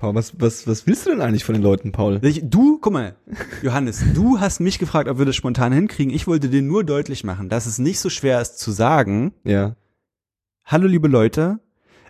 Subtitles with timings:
[0.00, 2.20] Paul, was, was, was willst du denn eigentlich von den Leuten, Paul?
[2.24, 3.14] Ich, du, guck mal,
[3.62, 6.12] Johannes, du hast mich gefragt, ob wir das spontan hinkriegen.
[6.12, 9.76] Ich wollte dir nur deutlich machen, dass es nicht so schwer ist zu sagen, Ja.
[10.64, 11.60] hallo liebe Leute,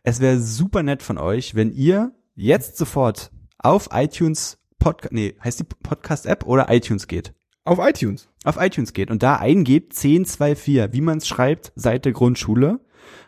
[0.04, 5.58] es wäre super nett von euch, wenn ihr jetzt sofort auf iTunes Podcast, nee, heißt
[5.58, 7.34] die Podcast-App oder iTunes geht?
[7.64, 8.28] Auf iTunes.
[8.44, 12.78] Auf iTunes geht und da eingebt 1024, wie man es schreibt, seit der Grundschule,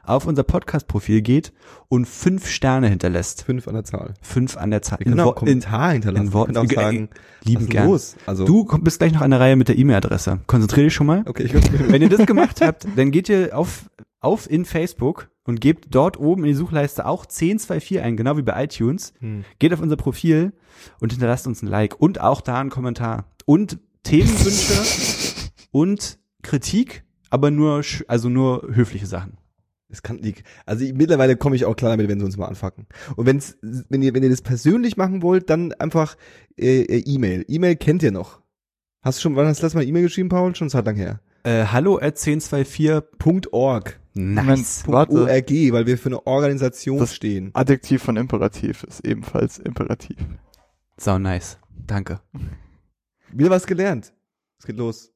[0.05, 1.53] auf unser Podcast-Profil geht
[1.89, 3.43] und fünf Sterne hinterlässt.
[3.45, 4.15] Fünf an der Zahl.
[4.21, 4.99] Fünf an der Zahl.
[4.99, 6.27] Können auch Wo- Kommentar hinterlassen.
[6.27, 7.09] in Worten- auch sagen,
[7.45, 7.87] lieben gern.
[7.89, 8.17] los?
[8.27, 10.41] Also, Du bist gleich noch an der Reihe mit der E-Mail-Adresse.
[10.47, 11.23] Konzentrier dich schon mal.
[11.27, 11.53] okay, ich
[11.91, 13.89] Wenn ihr das gemacht habt, dann geht ihr auf,
[14.21, 18.43] auf in Facebook und gebt dort oben in die Suchleiste auch 1024 ein, genau wie
[18.43, 19.13] bei iTunes.
[19.21, 19.45] Hm.
[19.59, 20.53] Geht auf unser Profil
[21.01, 23.25] und hinterlasst uns ein Like und auch da einen Kommentar.
[23.45, 24.75] Und Themenwünsche
[25.71, 29.37] und Kritik, aber nur, also nur höfliche Sachen.
[29.93, 30.35] Es kann die,
[30.67, 32.87] also ich, mittlerweile komme ich auch klar damit, wenn sie uns mal anfacken.
[33.15, 36.17] Und wenn's, wenn ihr, wenn ihr das persönlich machen wollt, dann einfach
[36.57, 37.45] äh, äh, E-Mail.
[37.47, 38.41] E-Mail kennt ihr noch.
[39.03, 40.55] Hast du schon, wann hast du das mal E-Mail geschrieben, Paul?
[40.57, 41.21] Schon Zeit lang her.
[41.45, 43.19] Äh, hallo at 1024.
[43.19, 44.01] Punkt .org.
[44.15, 44.83] Nice.
[44.85, 45.15] Punkt Warte.
[45.15, 47.51] .org, weil wir für eine Organisation Das- stehen.
[47.53, 50.17] Adjektiv von Imperativ ist ebenfalls Imperativ.
[50.97, 51.59] Sau nice.
[51.87, 52.21] Danke.
[53.33, 54.13] Wieder was gelernt.
[54.59, 55.12] Es geht los.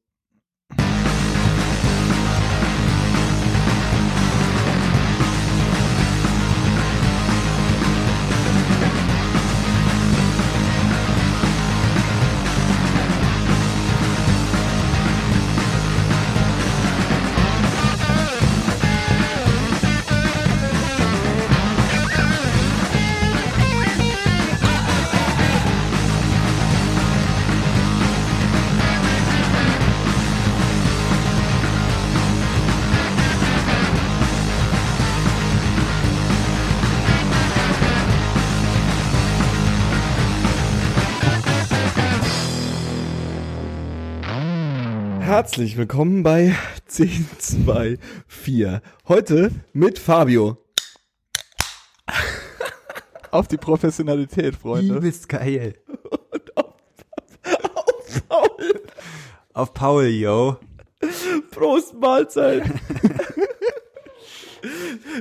[45.26, 46.54] Herzlich willkommen bei
[46.88, 48.80] 1024.
[49.08, 50.56] Heute mit Fabio.
[53.32, 54.94] Auf die Professionalität, Freunde.
[54.94, 55.74] Übelst geil.
[58.28, 58.48] Paul.
[59.52, 60.58] Auf Paul, yo.
[61.50, 62.62] Prost Mahlzeit.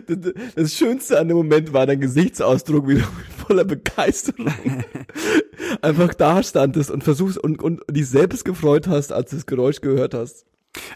[0.07, 4.47] Das- Das Schönste an dem Moment war dein Gesichtsausdruck, wie du mit voller Begeisterung
[5.81, 9.81] einfach da standest und versuchst und, und dich selbst gefreut hast, als du das Geräusch
[9.81, 10.45] gehört hast.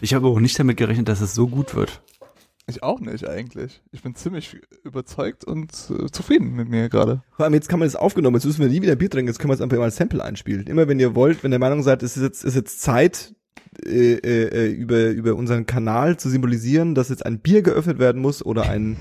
[0.00, 2.02] Ich habe auch nicht damit gerechnet, dass es so gut wird.
[2.66, 3.82] Ich auch nicht eigentlich.
[3.90, 7.22] Ich bin ziemlich überzeugt und äh, zufrieden mit mir gerade.
[7.32, 9.38] Vor allem jetzt kann man das aufgenommen, jetzt müssen wir nie wieder Bier trinken, jetzt
[9.38, 10.66] können wir es einfach mal als Sample einspielen.
[10.66, 13.34] Immer wenn ihr wollt, wenn ihr der Meinung seid, es ist jetzt, ist jetzt Zeit,
[13.84, 18.44] äh, äh, über, über unseren Kanal zu symbolisieren, dass jetzt ein Bier geöffnet werden muss
[18.44, 18.96] oder ein,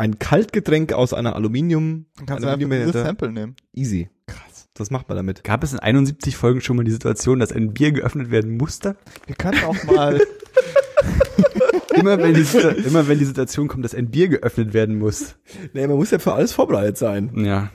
[0.00, 3.54] ein Kaltgetränk aus einer Aluminium, Dann kannst du einfach Aluminium dieses Sample nehmen.
[3.74, 4.08] easy.
[4.26, 4.68] Krass.
[4.74, 5.44] Das macht man damit.
[5.44, 8.96] Gab es in 71 Folgen schon mal die Situation, dass ein Bier geöffnet werden musste?
[9.26, 10.20] Wir können auch mal,
[11.94, 12.46] Immer wenn die,
[12.86, 15.34] immer wenn die Situation kommt, dass ein Bier geöffnet werden muss.
[15.72, 17.30] Nee, man muss ja für alles vorbereitet sein.
[17.44, 17.70] Ja.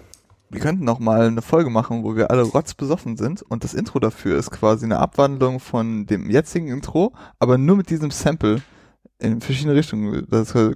[0.50, 4.00] wir könnten auch mal eine Folge machen, wo wir alle rotzbesoffen sind und das Intro
[4.00, 8.62] dafür ist quasi eine Abwandlung von dem jetzigen Intro, aber nur mit diesem Sample
[9.20, 10.26] in verschiedene Richtungen.
[10.30, 10.76] Das ist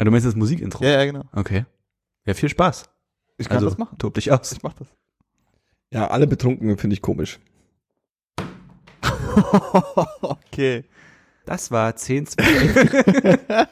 [0.00, 0.82] Ah, Du meinst das Musikintro?
[0.84, 1.24] ja, ja, genau.
[1.32, 1.64] Okay.
[2.26, 2.84] Ja, viel Spaß.
[3.38, 3.96] Ich kann also, das machen.
[3.98, 4.52] tob dich aus.
[4.52, 4.88] Ich mach das.
[5.92, 7.38] Ja, alle Betrunkenen finde ich komisch.
[10.22, 10.84] okay.
[11.46, 12.42] Das war 10, 2.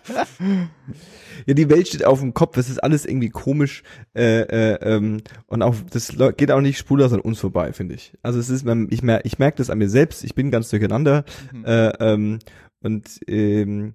[1.47, 3.85] Ja, die Welt steht auf dem Kopf, es ist alles irgendwie komisch
[4.15, 8.13] äh, äh, ähm, und auch das geht auch nicht spurlos an uns vorbei, finde ich.
[8.23, 11.25] Also es ist, ich merke ich merk das an mir selbst, ich bin ganz durcheinander
[11.53, 11.65] Mhm.
[11.65, 12.39] äh, ähm,
[12.81, 13.95] und ähm,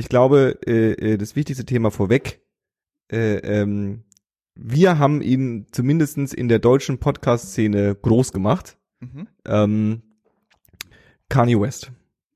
[0.00, 2.40] ich glaube, äh, äh, das wichtigste Thema vorweg,
[3.12, 4.04] äh, ähm,
[4.54, 8.78] wir haben ihn zumindestens in der deutschen Podcast-Szene groß gemacht.
[9.00, 9.28] Mhm.
[9.46, 10.02] Ähm,
[11.28, 11.92] Kanye West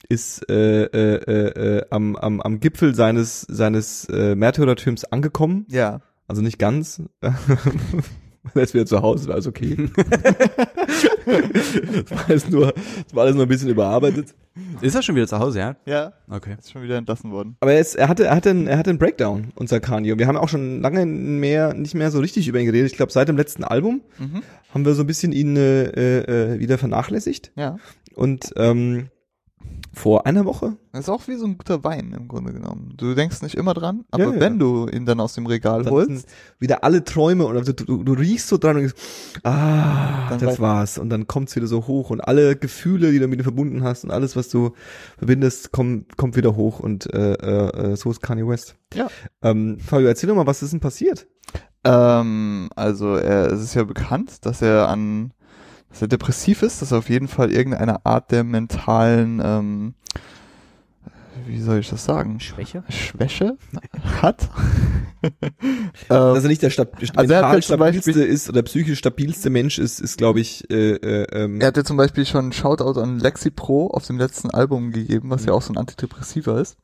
[0.08, 5.66] ist äh, äh, äh, äh, am, am, am Gipfel seines seines äh, Märtyrertums angekommen.
[5.70, 6.02] Ja.
[6.26, 7.02] Also nicht ganz.
[8.54, 9.76] Er ist wieder zu Hause, war alles okay.
[11.26, 14.34] das war alles nur, das war alles nur ein bisschen überarbeitet.
[14.80, 15.76] Ist er schon wieder zu Hause, ja?
[15.86, 16.12] Ja.
[16.30, 16.54] Okay.
[16.58, 17.56] Ist schon wieder entlassen worden.
[17.60, 20.12] Aber er, ist, er hatte, er hatte, einen, er hatte einen Breakdown, unser Kanye.
[20.12, 22.90] Und wir haben auch schon lange mehr, nicht mehr so richtig über ihn geredet.
[22.92, 24.42] Ich glaube, seit dem letzten Album Mhm.
[24.72, 26.18] haben wir so ein bisschen ihn äh,
[26.54, 27.50] äh, wieder vernachlässigt.
[27.56, 27.78] Ja.
[28.14, 29.08] Und ähm,
[29.92, 32.94] vor einer Woche Das ist auch wie so ein guter Wein im Grunde genommen.
[32.96, 34.40] Du denkst nicht immer dran, aber Ja, ja.
[34.40, 36.28] wenn du ihn dann aus dem Regal Dann holst,
[36.58, 38.96] wieder alle Träume und du, du, du riechst so dran und denkst,
[39.44, 40.98] ah, Dann das war's.
[40.98, 44.04] Und dann kommt's wieder so hoch und alle Gefühle, die du mit ihm verbunden hast
[44.04, 44.72] und alles, was du
[45.18, 48.76] verbindest, kommt, kommt wieder hoch und äh, äh, äh, so ist Kanye West.
[48.94, 49.06] Ja.
[49.42, 51.26] Ähm, Fabio, erzähl doch mal, was ist denn passiert?
[51.84, 55.32] Ähm, also er, es ist ja bekannt, dass er an,
[55.94, 59.94] dass er depressiv ist, dass er auf jeden Fall irgendeine Art der mentalen, ähm,
[61.46, 62.40] wie soll ich das sagen?
[62.40, 62.82] Schwäche?
[62.88, 63.56] Schwäche
[64.22, 64.48] hat.
[66.08, 69.50] Dass er nicht der Stab Also er hat halt Beispiel- stabilste ist oder psychisch stabilste
[69.50, 73.00] Mensch ist, ist glaube ich, äh, äh, ähm, Er hatte zum Beispiel schon einen Shoutout
[73.00, 75.56] an Lexi Pro auf dem letzten Album gegeben, was ja Mhm.
[75.58, 76.76] auch so ein Antidepressiva ist.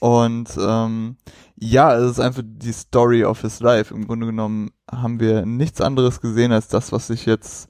[0.00, 1.16] Und ähm,
[1.56, 3.94] ja, es ist einfach die Story of his life.
[3.94, 7.68] Im Grunde genommen haben wir nichts anderes gesehen als das, was sich jetzt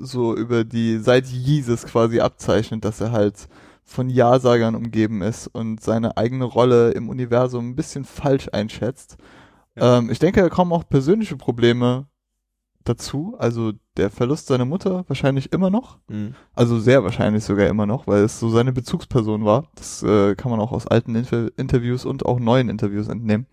[0.00, 3.48] so über die seit Jesus quasi abzeichnet, dass er halt
[3.84, 9.16] von Ja-Sagern umgeben ist und seine eigene Rolle im Universum ein bisschen falsch einschätzt.
[9.76, 9.98] Ja.
[9.98, 12.06] Ähm, ich denke, da kommen auch persönliche Probleme
[12.84, 13.34] dazu.
[13.38, 15.98] Also der Verlust seiner Mutter wahrscheinlich immer noch.
[16.08, 16.32] mh.
[16.54, 19.68] Also sehr wahrscheinlich sogar immer noch, weil es so seine Bezugsperson war.
[19.74, 23.46] Das äh, kann man auch aus alten Inter Interviews und auch neuen Interviews entnehmen.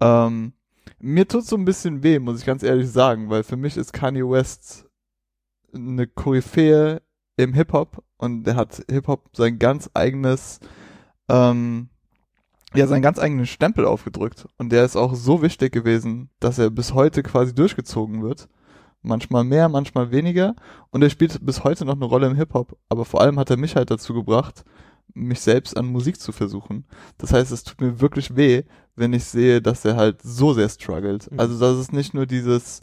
[0.00, 0.52] Ähm,
[1.00, 3.92] mir tut so ein bisschen weh, muss ich ganz ehrlich sagen, weil für mich ist
[3.92, 4.87] Kanye West
[5.74, 7.02] eine Koryphäe
[7.36, 10.60] im Hip-Hop und der hat Hip-Hop sein ganz eigenes,
[11.28, 11.88] ähm,
[12.74, 14.46] ja, seinen ganz eigenen Stempel aufgedrückt.
[14.58, 18.48] Und der ist auch so wichtig gewesen, dass er bis heute quasi durchgezogen wird.
[19.00, 20.54] Manchmal mehr, manchmal weniger.
[20.90, 22.76] Und er spielt bis heute noch eine Rolle im Hip-Hop.
[22.88, 24.64] Aber vor allem hat er mich halt dazu gebracht,
[25.14, 26.84] mich selbst an Musik zu versuchen.
[27.16, 28.64] Das heißt, es tut mir wirklich weh,
[28.96, 31.30] wenn ich sehe, dass er halt so sehr struggelt.
[31.30, 31.40] Mhm.
[31.40, 32.82] Also, dass es nicht nur dieses,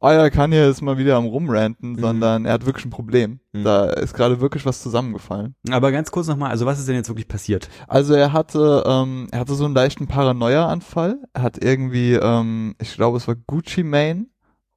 [0.00, 1.98] ah ja, Kanye ist mal wieder am Rumranten, Mhm.
[2.00, 3.40] sondern er hat wirklich ein Problem.
[3.52, 3.64] Mhm.
[3.64, 5.54] Da ist gerade wirklich was zusammengefallen.
[5.70, 7.68] Aber ganz kurz nochmal, also was ist denn jetzt wirklich passiert?
[7.86, 11.18] Also er hatte, ähm, er hatte so einen leichten Paranoia-Anfall.
[11.34, 14.26] Er hat irgendwie, ähm, ich glaube, es war Gucci Mane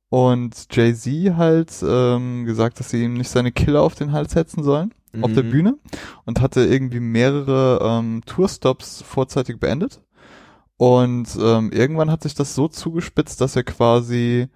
[0.09, 4.63] und Jay-Z halt ähm, gesagt, dass sie ihm nicht seine Killer auf den Hals setzen
[4.63, 5.51] sollen auf der Mhm.
[5.51, 5.77] Bühne
[6.25, 10.01] und hatte irgendwie mehrere ähm, Tourstops vorzeitig beendet.
[10.77, 14.47] Und ähm, irgendwann hat sich das so zugespitzt, dass er quasi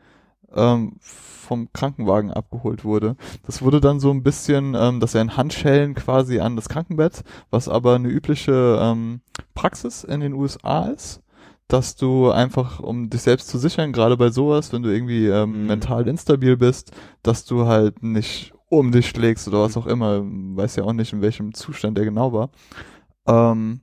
[0.58, 3.16] ähm, vom Krankenwagen abgeholt wurde.
[3.46, 7.24] Das wurde dann so ein bisschen, ähm, dass er in Handschellen quasi an das Krankenbett,
[7.50, 9.22] was aber eine übliche ähm,
[9.56, 11.22] Praxis in den USA ist,
[11.70, 15.62] dass du einfach, um dich selbst zu sichern, gerade bei sowas, wenn du irgendwie ähm,
[15.62, 15.68] Mhm.
[15.68, 16.92] mental instabil bist,
[17.24, 21.14] dass du halt nicht um dich schlägst oder was auch immer, weiß ja auch nicht,
[21.14, 22.50] in welchem Zustand er genau war.
[23.28, 23.82] Ähm,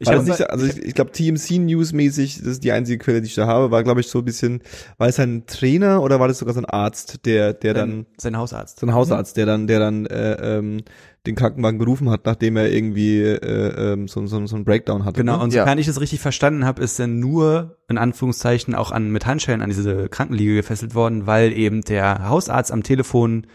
[0.00, 3.20] Ich das- nicht, also ich, ich glaube TMC News mäßig, das ist die einzige Quelle,
[3.20, 4.62] die ich da habe, war glaube ich so ein bisschen,
[4.96, 8.36] war es ein Trainer oder war das sogar so ein Arzt, der der dann Sein
[8.36, 8.80] Hausarzt.
[8.80, 10.82] so ein Hausarzt, der dann der dann äh, ähm,
[11.26, 15.18] den Krankenwagen gerufen hat, nachdem er irgendwie äh, ähm, so, so, so einen Breakdown hatte.
[15.20, 15.42] Genau, ne?
[15.42, 15.62] und Ja.
[15.64, 19.60] sofern ich das richtig verstanden habe, ist er nur in Anführungszeichen auch an mit Handschellen
[19.60, 23.46] an diese Krankenliege gefesselt worden, weil eben der Hausarzt am Telefon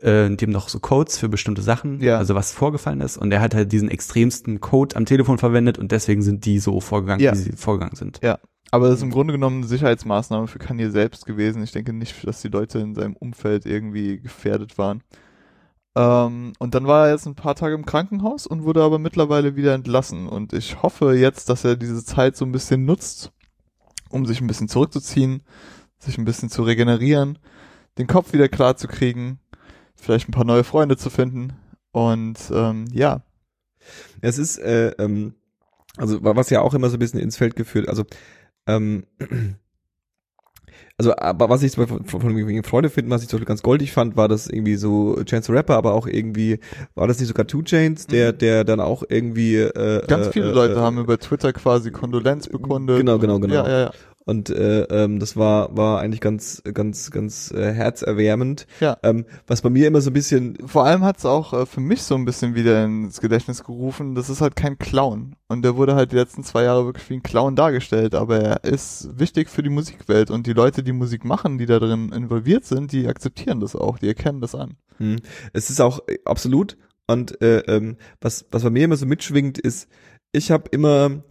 [0.00, 2.18] äh, dem noch so Codes für bestimmte Sachen, Ja.
[2.18, 5.92] also was vorgefallen ist, und er hat halt diesen extremsten Code am Telefon verwendet und
[5.92, 7.32] deswegen sind die so vorgegangen, Ja.
[7.32, 8.20] wie sie vorgegangen sind.
[8.22, 8.38] Ja,
[8.70, 11.62] aber das ist im Grunde genommen eine Sicherheitsmaßnahme für Kanye selbst gewesen.
[11.62, 15.02] Ich denke nicht, dass die Leute in seinem Umfeld irgendwie gefährdet waren.
[15.94, 19.56] Ähm, und dann war er jetzt ein paar Tage im Krankenhaus und wurde aber mittlerweile
[19.56, 20.28] wieder entlassen.
[20.28, 23.32] Und ich hoffe jetzt, dass er diese Zeit so ein bisschen nutzt,
[24.10, 25.42] um sich ein bisschen zurückzuziehen,
[25.98, 27.38] sich ein bisschen zu regenerieren,
[27.98, 29.38] den Kopf wieder klar zu kriegen,
[29.96, 31.52] vielleicht ein paar neue Freunde zu finden.
[31.92, 33.22] Und ähm, ja,
[34.20, 35.34] Es ist, äh, ähm,
[35.96, 38.04] also wa- was ja auch immer so ein bisschen ins Feld geführt, also
[38.66, 39.04] ähm,
[40.98, 43.92] also aber was ich von, von wegen Freunde finden, was ich zum Beispiel ganz goldig
[43.92, 46.58] fand, war das irgendwie so Chance the Rapper, aber auch irgendwie,
[46.94, 48.38] war das nicht sogar Two Chains, der, Mhm.
[48.38, 51.90] der dann auch irgendwie äh, ganz äh, viele äh, Leute äh, haben über Twitter quasi
[51.90, 52.98] Kondolenz bekundet.
[52.98, 53.54] Genau, genau, genau.
[53.54, 53.90] Ja, ja, ja.
[54.26, 58.66] Und äh, ähm, das war war eigentlich ganz ganz ganz äh, herzerwärmend.
[58.80, 58.98] Ja.
[59.04, 62.02] Ähm, was bei mir immer so ein bisschen Vor allem hat's auch äh, für mich
[62.02, 65.36] so ein bisschen wieder ins Gedächtnis gerufen, das ist halt kein Clown.
[65.46, 68.64] Und der wurde halt die letzten zwei Jahre wirklich wie ein Clown dargestellt, aber er
[68.64, 72.64] ist wichtig für die Musikwelt und die Leute, die Musik machen, die da drin involviert
[72.64, 74.74] sind, die akzeptieren das auch, die erkennen das an.
[74.98, 75.18] Hm.
[75.52, 76.76] Es ist auch äh, absolut.
[77.06, 79.88] Und äh, ähm, was, was bei mir immer so mitschwingt, ist,
[80.32, 81.22] ich habe immer,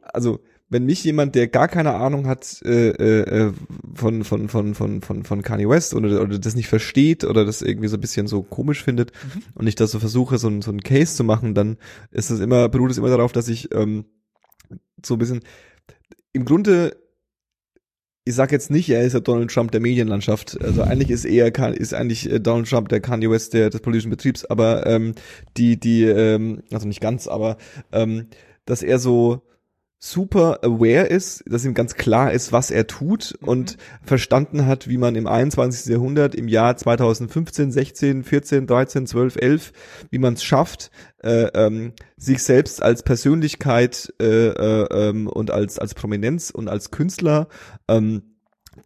[0.00, 0.38] also
[0.74, 3.52] wenn mich jemand, der gar keine Ahnung hat äh, äh,
[3.94, 7.62] von, von, von, von, von, von Kanye West oder, oder das nicht versteht oder das
[7.62, 9.42] irgendwie so ein bisschen so komisch findet Mhm.
[9.54, 11.76] und ich das so versuche, so, ein so ein Case zu machen, dann
[12.10, 14.04] ist es immer, beruht es immer darauf, dass ich ähm,
[15.04, 15.40] so ein bisschen
[16.32, 16.96] im Grunde
[18.26, 20.58] ich sag jetzt nicht, er ist der Donald Trump der Medienlandschaft.
[20.62, 24.10] Also eigentlich ist Kan- ist eigentlich äh, Donald Trump der Kanye West der des politischen
[24.10, 25.14] Betriebs, aber ähm,
[25.56, 27.58] die die ähm, also nicht ganz, aber
[27.92, 28.26] ähm,
[28.64, 29.42] dass er so
[30.04, 33.48] super aware ist, dass ihm ganz klar ist, was er tut Mhm.
[33.48, 35.90] und verstanden hat, wie man im 21.
[35.90, 39.72] Jahrhundert, im Jahr 2015, 16, 14, 13, 12, 11,
[40.10, 40.90] wie man es schafft,
[41.22, 46.90] äh, ähm, sich selbst als Persönlichkeit äh, äh, ähm, und als, als Prominenz und als
[46.90, 47.48] Künstler
[47.88, 48.34] ähm,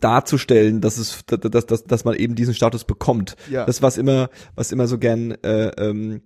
[0.00, 3.34] darzustellen, dass es, dass, dass, dass man eben diesen Status bekommt.
[3.50, 3.64] Ja.
[3.64, 6.22] Das was immer, was immer so gern, äh, ähm,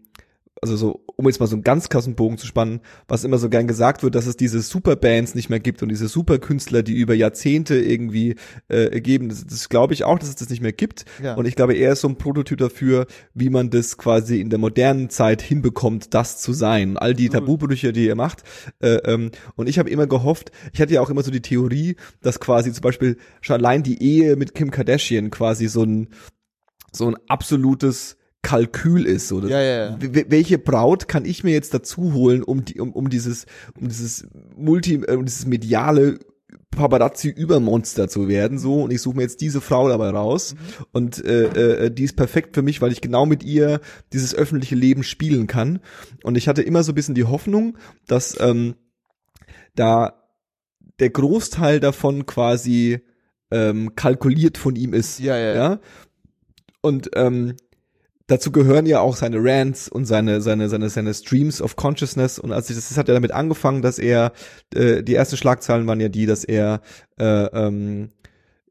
[0.63, 3.49] also so, um jetzt mal so einen ganz krassen Bogen zu spannen, was immer so
[3.49, 7.15] gern gesagt wird, dass es diese Superbands nicht mehr gibt und diese Superkünstler, die über
[7.15, 8.37] Jahrzehnte irgendwie
[8.69, 9.29] äh, geben.
[9.29, 11.05] Das, das glaube ich auch, dass es das nicht mehr gibt.
[11.21, 11.35] Ja.
[11.35, 14.61] Und ich glaube, er ist so ein Prototyp dafür, wie man das quasi in der
[14.61, 16.97] modernen Zeit hinbekommt, das zu sein.
[16.97, 17.29] All die.
[17.29, 18.45] Tabubrüche, die er macht.
[18.79, 21.97] Äh, ähm, und ich habe immer gehofft, ich hatte ja auch immer so die Theorie,
[22.21, 26.09] dass quasi zum Beispiel schon allein die Ehe mit Kim Kardashian quasi so ein
[26.93, 29.29] so ein absolutes Kalkül ist.
[29.29, 29.41] So.
[29.41, 29.99] Das, Ja, ja, ja.
[30.01, 33.47] welche Braut kann ich mir jetzt dazu holen, um die, um, um dieses,
[33.81, 36.19] um dieses Multi, äh, um dieses mediale
[36.71, 40.55] Paparazzi-Übermonster zu werden, so, und ich suche mir jetzt diese Frau dabei raus,
[40.93, 43.81] und äh, äh, die ist perfekt für mich, weil ich genau mit ihr
[44.13, 45.81] dieses öffentliche Leben spielen kann.
[46.23, 48.75] Und ich hatte immer so ein bisschen die Hoffnung, dass ähm,
[49.75, 50.23] da
[50.99, 53.01] der Großteil davon quasi
[53.51, 55.21] ähm, kalkuliert von ihm ist.
[55.21, 55.55] Ja, ja, ja.
[55.55, 55.81] ja?
[56.81, 57.55] Und ähm,
[58.33, 62.39] dazu gehören ja auch seine Rants und seine seine seine seine Streams of Consciousness.
[62.39, 64.33] Und als ich das, das hat ja damit angefangen, dass er
[64.75, 66.81] äh, die ersten Schlagzeilen waren ja die, dass er
[67.19, 68.11] äh, ähm,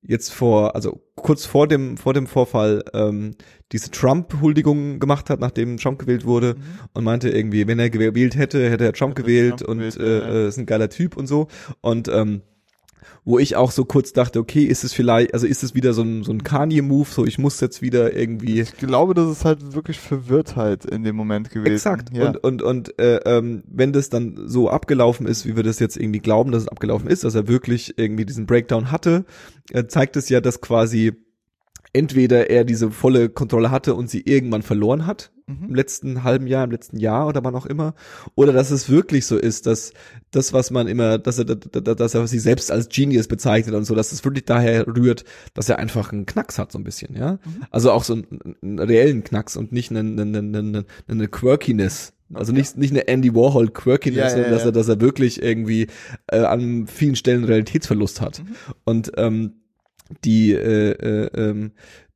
[0.02, 3.36] jetzt vor also kurz vor dem vor dem Vorfall ähm,
[3.72, 6.56] diese Trump-Huldigung gemacht hat, nachdem Trump gewählt wurde
[6.94, 9.98] und meinte irgendwie, wenn er gewählt hätte, hätte er Trump Hätte gewählt Trump und gewählt,
[9.98, 10.34] äh, ja, ja.
[10.34, 11.48] äh, ist ein geiler Typ und so.
[11.80, 12.42] Und ähm,
[13.26, 16.02] wo ich auch so kurz dachte, okay, ist es vielleicht, also ist es wieder so
[16.02, 19.74] ein, so ein Kanye-Move, so ich muss jetzt wieder irgendwie Ich glaube, das ist halt
[19.74, 21.74] wirklich Verwirrtheit in dem Moment gewesen.
[21.74, 22.16] Exakt.
[22.16, 22.28] Ja.
[22.28, 25.98] Und, und, und äh, ähm, wenn das dann so abgelaufen ist, wie wir das jetzt
[25.98, 29.26] irgendwie glauben, dass es abgelaufen ist, dass er wirklich irgendwie diesen Breakdown hatte,
[29.72, 31.14] äh, zeigt es ja, dass quasi
[31.94, 35.76] entweder er diese volle Kontrolle hatte und sie irgendwann verloren hat, im mhm.
[35.76, 37.94] letzten halben Jahr, im letzten Jahr oder wann auch immer,
[38.36, 39.94] oder dass es wirklich so ist, dass
[40.32, 43.96] das, was man immer, dass er, dass er sich selbst als Genius bezeichnet und so,
[43.96, 47.40] dass es wirklich daher rührt, dass er einfach einen Knacks hat so ein bisschen, ja.
[47.70, 52.14] Also auch so einen, einen reellen Knacks und nicht einen, einen, einen, einen, eine Quirkiness.
[52.34, 54.68] Also nicht, nicht eine Andy Warhol Quirkiness, Ja, ja, sondern dass ja.
[54.68, 55.88] er, dass er wirklich irgendwie
[56.28, 58.40] äh, an vielen Stellen Realitätsverlust hat.
[58.40, 58.56] Mhm.
[58.86, 59.61] Und ähm,
[60.24, 61.72] die, äh, äh, ähm,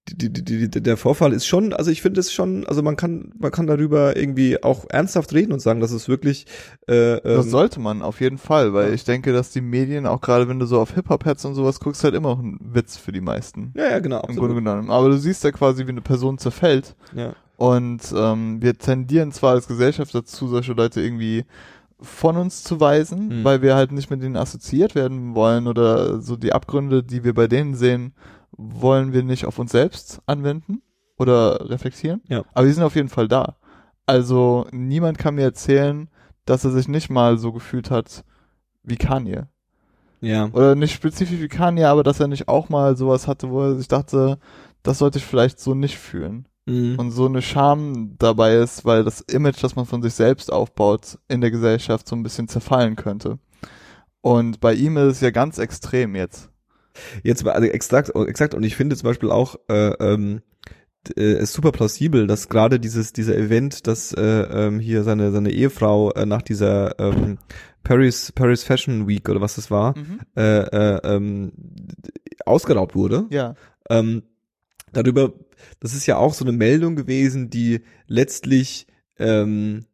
[0.07, 2.95] die, die, die, die, der Vorfall ist schon, also ich finde es schon, also man
[2.95, 6.45] kann, man kann darüber irgendwie auch ernsthaft reden und sagen, dass es wirklich
[6.87, 8.93] äh, Das ähm, sollte man auf jeden Fall, weil ja.
[8.93, 12.03] ich denke, dass die Medien, auch gerade wenn du so auf Hip-Hop-Heads und sowas guckst,
[12.03, 13.73] halt immer auch ein Witz für die meisten.
[13.75, 14.51] ja, ja, genau, Im absolut.
[14.51, 14.91] Grunde genommen.
[14.91, 16.95] Aber du siehst ja quasi, wie eine Person zerfällt.
[17.15, 17.33] Ja.
[17.57, 21.45] Und ähm, wir tendieren zwar als Gesellschaft dazu, solche Leute irgendwie
[22.05, 23.43] von uns zu weisen, Mhm.
[23.43, 27.33] weil wir halt nicht mit denen assoziiert werden wollen oder so die Abgründe, die wir
[27.33, 28.13] bei denen sehen,
[28.51, 30.81] wollen wir nicht auf uns selbst anwenden
[31.17, 32.21] oder reflektieren.
[32.29, 32.43] Ja.
[32.53, 33.55] Aber die sind auf jeden Fall da.
[34.05, 36.09] Also niemand kann mir erzählen,
[36.45, 38.23] dass er sich nicht mal so gefühlt hat
[38.83, 39.47] wie Kanye.
[40.21, 40.45] Ja.
[40.53, 43.75] Oder nicht spezifisch wie Kanye, aber dass er nicht auch mal sowas hatte, wo er
[43.75, 44.37] sich dachte,
[44.83, 46.47] das sollte ich vielleicht so nicht fühlen.
[46.65, 46.97] Mhm.
[46.97, 51.19] Und so eine Scham dabei ist, weil das Image, das man von sich selbst aufbaut,
[51.27, 53.39] in der Gesellschaft so ein bisschen zerfallen könnte.
[54.21, 56.49] Und bei ihm ist es ja ganz extrem jetzt.
[57.23, 60.41] Jetzt also exakt, exakt und ich finde zum Beispiel auch äh, ähm,
[61.15, 65.51] äh, ist super plausibel, dass gerade dieses dieser Event, dass äh, ähm, hier seine seine
[65.51, 67.37] Ehefrau äh, nach dieser ähm,
[67.83, 69.93] Paris Paris Fashion Week oder was das war
[70.35, 71.51] äh, äh, ähm,
[72.45, 73.25] ausgeraubt wurde.
[73.29, 73.55] Ja.
[73.89, 74.23] Ähm,
[74.91, 75.33] darüber,
[75.79, 79.85] das ist ja auch so eine Meldung gewesen, die letztlich ähm,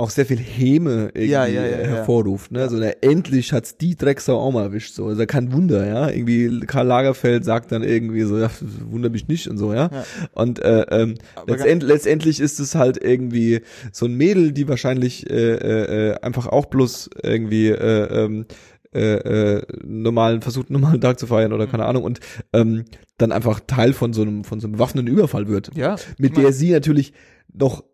[0.00, 1.88] auch sehr viel Häme irgendwie Ja, ja, ja, äh, ja.
[1.88, 2.50] hervorruft.
[2.52, 2.62] Ne?
[2.62, 4.94] Also na, endlich hat's die Drecksau auch mal erwischt.
[4.94, 6.08] So, also kein Wunder, ja.
[6.08, 8.50] Irgendwie Karl Lagerfeld sagt dann irgendwie so, ja,
[8.88, 9.90] wundert mich nicht und so, ja.
[10.32, 11.14] Und äh, ähm,
[11.46, 13.60] letztend, letztendlich ist es halt irgendwie
[13.92, 18.46] so ein Mädel, die wahrscheinlich äh, äh, äh, einfach auch bloß irgendwie äh, ähm,
[18.94, 19.14] äh,
[19.56, 21.70] äh, normalen versucht einen normalen Tag zu feiern oder Mhm.
[21.70, 22.20] keine Ahnung und
[22.52, 22.84] ähm,
[23.18, 25.96] dann einfach Teil von so einem von so einem bewaffneten Überfall wird, Ja.
[26.18, 27.12] mit der sie natürlich
[27.52, 27.84] noch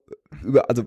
[0.45, 0.85] über also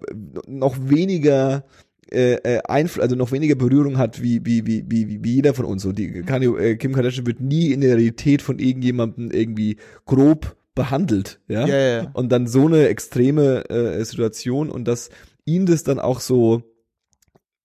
[0.48, 1.64] noch weniger
[2.12, 5.66] äh, äh, Einfluss, also noch weniger Berührung hat wie wie wie wie wie jeder von
[5.66, 5.84] uns.
[5.84, 10.56] So die Kanye, äh, Kim Kardashian wird nie in der Realität von irgendjemandem irgendwie grob
[10.74, 11.68] behandelt, ja.
[11.68, 12.10] Ja, ja, ja.
[12.14, 15.10] Und dann so eine extreme äh, Situation und dass
[15.46, 16.64] ihn das dann auch so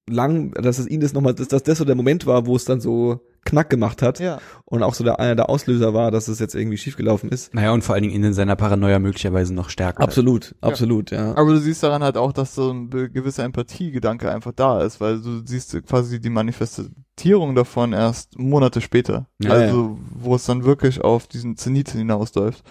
[0.09, 2.65] lang, dass es ihn das nochmal, dass, dass das so der Moment war, wo es
[2.65, 4.39] dann so Knack gemacht hat Ja.
[4.65, 7.53] und auch so der einer der Auslöser war, dass es jetzt irgendwie schiefgelaufen ist.
[7.55, 10.03] Naja, und vor allen Dingen ihn in seiner Paranoia möglicherweise noch stärker.
[10.03, 11.35] Absolut, absolut, ja.
[11.37, 15.21] Aber du siehst daran halt auch, dass so ein gewisser Empathiegedanke einfach da ist, weil
[15.21, 19.27] du siehst quasi die Manifestierung davon erst Monate später.
[19.43, 22.63] Ja, also, wo es dann wirklich auf diesen Zenit hinausläuft.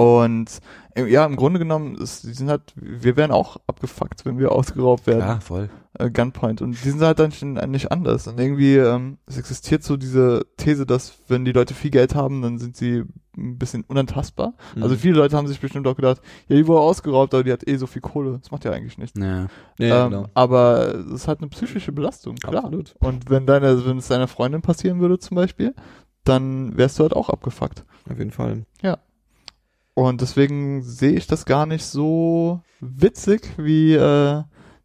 [0.00, 0.60] Und
[0.94, 4.50] äh, ja, im Grunde genommen, ist, die sind halt, wir werden auch abgefuckt, wenn wir
[4.50, 5.20] ausgeraubt werden.
[5.20, 5.68] Ja, voll.
[5.98, 6.62] äh, Gunpoint.
[6.62, 7.28] Und die sind halt dann
[7.70, 8.26] nicht, anders.
[8.26, 12.40] Und irgendwie, ähm, es existiert so diese These, dass wenn die Leute viel Geld haben,
[12.40, 13.04] dann sind sie
[13.36, 14.54] ein bisschen unantastbar.
[14.74, 14.84] Mhm.
[14.84, 17.68] Also viele Leute haben sich bestimmt auch gedacht, ja, die wurde ausgeraubt, aber die hat
[17.68, 18.38] eh so viel Kohle.
[18.40, 19.20] Das macht ja eigentlich nichts.
[19.20, 19.48] Ja.
[19.78, 20.28] ja, ähm, genau.
[20.32, 22.64] Aber es ist halt eine psychische Belastung, klar.
[22.64, 22.94] Absolut.
[23.00, 25.74] Und wenn deine, wenn es deiner Freundin passieren würde zum Beispiel,
[26.24, 27.84] dann wärst du halt auch abgefuckt.
[28.10, 28.64] Auf jeden Fall.
[30.00, 34.42] Und deswegen sehe ich das gar nicht so witzig, wie äh,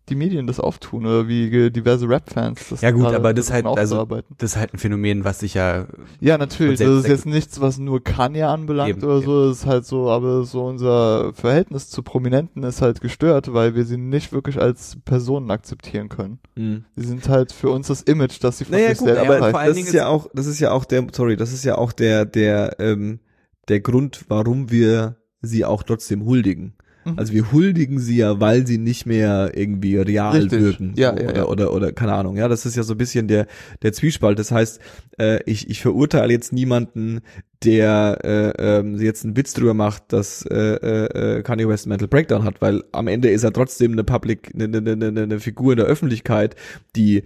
[0.09, 4.05] die Medien das auftun oder wie diverse Rap-Fans das Ja gut, aber das halt, also
[4.37, 5.87] das ist halt ein Phänomen, was sich ja
[6.19, 6.79] Ja, natürlich.
[6.79, 9.47] Das ist jetzt nichts, was nur Kanye anbelangt Eben, oder so.
[9.47, 13.85] Das ist halt so, aber so unser Verhältnis zu Prominenten ist halt gestört, weil wir
[13.85, 16.39] sie nicht wirklich als Personen akzeptieren können.
[16.55, 16.83] Mhm.
[16.97, 19.49] Sie sind halt für uns das Image, das sie von Naja, sich gut, selbst aber
[19.49, 21.63] vor allen das Dingen ist ja auch, das ist ja auch der, sorry, das ist
[21.63, 23.19] ja auch der, der, ähm,
[23.67, 26.73] der Grund, warum wir sie auch trotzdem huldigen.
[27.05, 27.19] Mhm.
[27.19, 30.59] Also wir huldigen sie ja, weil sie nicht mehr irgendwie real Richtig.
[30.59, 30.93] wirken.
[30.95, 31.45] Ja, so, ja, oder, ja.
[31.45, 32.35] oder, oder, keine Ahnung.
[32.35, 33.47] Ja, das ist ja so ein bisschen der,
[33.83, 34.39] der Zwiespalt.
[34.39, 34.79] Das heißt,
[35.19, 37.21] äh, ich, ich verurteile jetzt niemanden,
[37.63, 42.07] der äh, ähm, jetzt einen Witz drüber macht, dass äh, äh, äh, Kanye West Mental
[42.07, 45.73] Breakdown hat, weil am Ende ist er trotzdem eine Public, eine, eine, eine, eine Figur
[45.73, 46.55] in der Öffentlichkeit,
[46.95, 47.23] die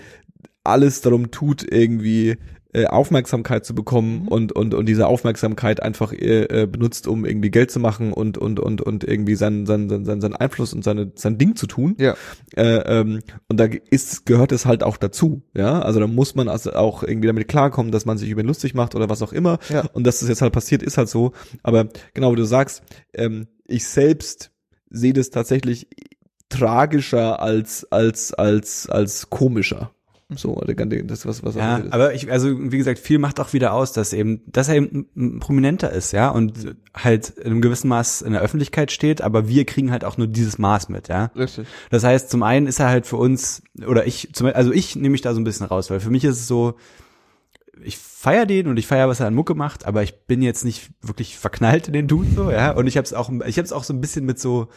[0.64, 2.38] alles darum tut, irgendwie
[2.74, 4.28] äh, Aufmerksamkeit zu bekommen Mhm.
[4.28, 8.38] und und und diese Aufmerksamkeit einfach äh, äh, benutzt, um irgendwie Geld zu machen und
[8.38, 11.96] und und und irgendwie seinen seinen seinen, seinen Einfluss und seine sein Ding zu tun.
[12.00, 12.16] Ja.
[12.56, 15.82] Äh, ähm, und da ist gehört es halt auch dazu, ja.
[15.82, 18.74] Also da muss man also auch irgendwie damit klarkommen, dass man sich über ihn lustig
[18.76, 19.58] macht oder was auch immer.
[19.70, 19.86] Ja.
[19.94, 21.32] Und dass das jetzt halt passiert, ist halt so.
[21.64, 22.84] Aber genau wie du sagst,
[23.14, 24.52] ähm, ich selbst
[24.92, 25.88] sehe das tatsächlich
[26.50, 29.92] tragischer als als als als komischer.
[30.36, 33.94] So, das was was Ja, aber ich, also wie gesagt, viel macht auch wieder aus,
[33.94, 38.34] dass eben, dass er eben Prominenter ist, ja, und halt in einem gewissen Maß in
[38.34, 41.32] der Öffentlichkeit steht, aber wir kriegen halt auch nur dieses Maß mit, ja.
[41.36, 41.68] Richtig.
[41.90, 45.10] Das heißt, zum einen ist er halt für uns, oder ich, zum, also ich nehme
[45.10, 46.76] mich da so ein bisschen raus, weil für mich ist es so,
[47.84, 50.64] ich feier den und ich feier, was er an Mucke macht, aber ich bin jetzt
[50.64, 52.72] nicht wirklich verknallt in den Dude so, ja.
[52.72, 54.68] Und ich hab's auch, ich hab's auch so ein bisschen mit so,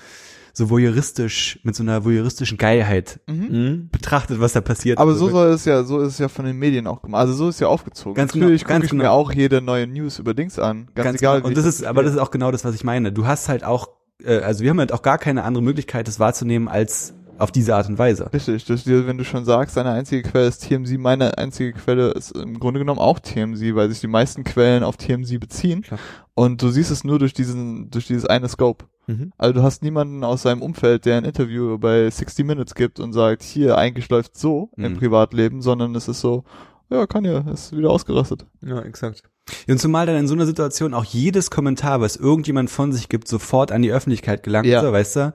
[0.55, 3.89] so voyeuristisch, mit so einer voyeuristischen Geilheit Mhm.
[3.91, 4.99] betrachtet, was da passiert.
[4.99, 7.21] Aber Also so soll es ja, so ist es ja von den Medien auch gemacht.
[7.21, 8.15] Also so ist ja aufgezogen.
[8.15, 9.15] Ganz genau, Natürlich ganz gucke ich mir genau.
[9.15, 10.89] auch jede neue News über Dings an.
[10.95, 11.37] Ganz, Ganz egal.
[11.37, 11.45] genau.
[11.45, 13.13] wie Und das ist, aber das ist auch genau das, was ich meine.
[13.13, 13.89] Du hast halt auch,
[14.23, 17.75] äh, also wir haben halt auch gar keine andere Möglichkeit, das wahrzunehmen als auf diese
[17.75, 18.33] Art und Weise.
[18.33, 22.31] Richtig, das, wenn du schon sagst, deine einzige Quelle ist TMZ, meine einzige Quelle ist
[22.33, 25.83] im Grunde genommen auch TMZ, weil sich die meisten Quellen auf TMZ beziehen.
[25.83, 25.99] Klar.
[26.35, 28.85] Und du siehst es nur durch diesen, durch dieses eine Scope.
[29.07, 29.33] Mhm.
[29.37, 33.13] Also du hast niemanden aus seinem Umfeld, der ein Interview bei 60 Minutes gibt und
[33.13, 34.99] sagt, hier, eigentlich läuft so im Mhm.
[34.99, 36.45] Privatleben, sondern es ist so,
[36.91, 38.47] ja, kann ja, ist wieder ausgerastet.
[38.61, 39.25] Ja, exakt.
[39.69, 43.27] Und zumal dann in so einer Situation auch jedes Kommentar, was irgendjemand von sich gibt,
[43.27, 44.81] sofort an die Öffentlichkeit gelangt, Ja.
[44.81, 45.35] so, weißt du?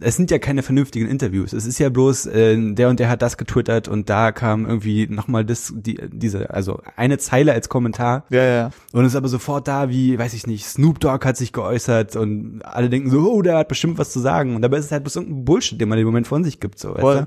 [0.00, 1.52] Es sind ja keine vernünftigen Interviews.
[1.52, 5.06] Es ist ja bloß, äh, der und der hat das getwittert und da kam irgendwie
[5.06, 8.70] nochmal das, die, diese, also eine Zeile als Kommentar Ja, ja.
[8.92, 12.16] und es ist aber sofort da, wie, weiß ich nicht, Snoop Dogg hat sich geäußert
[12.16, 14.56] und alle denken so, oh, der hat bestimmt was zu sagen.
[14.56, 16.78] Und dabei ist es halt bloß irgendein Bullshit, den man im Moment von sich gibt,
[16.78, 17.26] so, weißt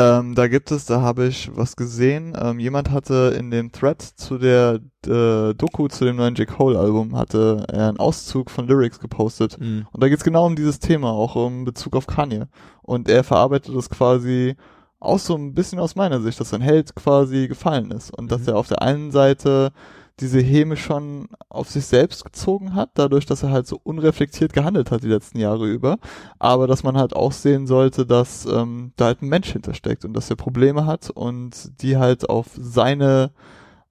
[0.00, 2.36] Ähm, da gibt es, da habe ich was gesehen.
[2.40, 6.46] Ähm, jemand hatte in dem Thread zu der äh, Doku zu dem neuen J.
[6.46, 9.58] Cole Album hatte er einen Auszug von Lyrics gepostet.
[9.58, 9.86] Mhm.
[9.90, 12.46] Und da geht's genau um dieses Thema, auch um Bezug auf Kanye.
[12.82, 14.54] Und er verarbeitet das quasi
[15.00, 18.16] auch so ein bisschen aus meiner Sicht, dass sein Held quasi gefallen ist.
[18.16, 18.48] Und dass Mhm.
[18.50, 19.72] er auf der einen Seite
[20.20, 24.90] diese Häme schon auf sich selbst gezogen hat, dadurch, dass er halt so unreflektiert gehandelt
[24.90, 25.98] hat die letzten Jahre über.
[26.38, 30.12] Aber dass man halt auch sehen sollte, dass ähm, da halt ein Mensch hintersteckt und
[30.14, 33.32] dass er Probleme hat und die halt auf seine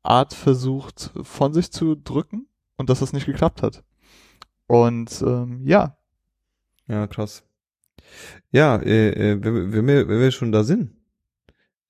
[0.03, 3.83] Art versucht von sich zu drücken und dass das nicht geklappt hat.
[4.67, 5.97] Und ähm, ja,
[6.87, 7.43] Ja, krass.
[8.51, 10.91] Ja, äh, äh, wenn, wir- wenn, wir, wenn wir schon da sind,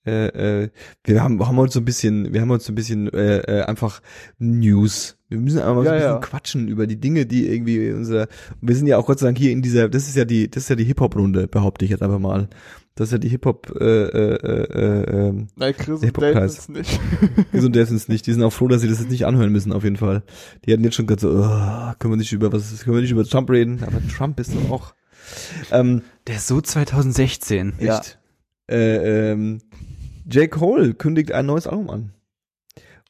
[0.08, 0.70] äh, äh,
[1.04, 3.62] wir haben, haben uns so ein bisschen, wir haben uns so ein bisschen äh, äh,
[3.64, 4.02] einfach
[4.40, 5.18] News.
[5.30, 6.20] Wir müssen einfach mal so Ja, ein bisschen ja.
[6.20, 8.28] quatschen über die Dinge, die irgendwie unser.
[8.62, 9.90] Wir sind ja auch Gott sei Dank hier in dieser.
[9.90, 12.20] Das ist ja die, das ist ja die Hip Hop Runde, behaupte ich jetzt einfach
[12.20, 12.50] mal.
[12.98, 13.72] Das ist ja die Hip Hop.
[13.80, 17.00] Äh, äh, äh, äh, nein, Chris Der und Dave ist nicht.
[17.52, 18.26] Gesund es nicht.
[18.26, 20.24] Die sind auch froh, dass sie das jetzt nicht anhören müssen, auf jeden Fall.
[20.66, 23.12] Die hatten jetzt schon gerade so, oh, können wir nicht über was, können wir nicht
[23.12, 23.84] über Trump reden?
[23.86, 24.96] Aber Trump ist doch auch.
[25.72, 27.74] Ähm, Der ist so 2016.
[27.80, 28.00] Ja.
[28.00, 28.20] Echt?
[28.70, 29.60] Äh, ähm,
[30.30, 30.50] J.
[30.52, 32.14] Cole kündigt ein neues Album an.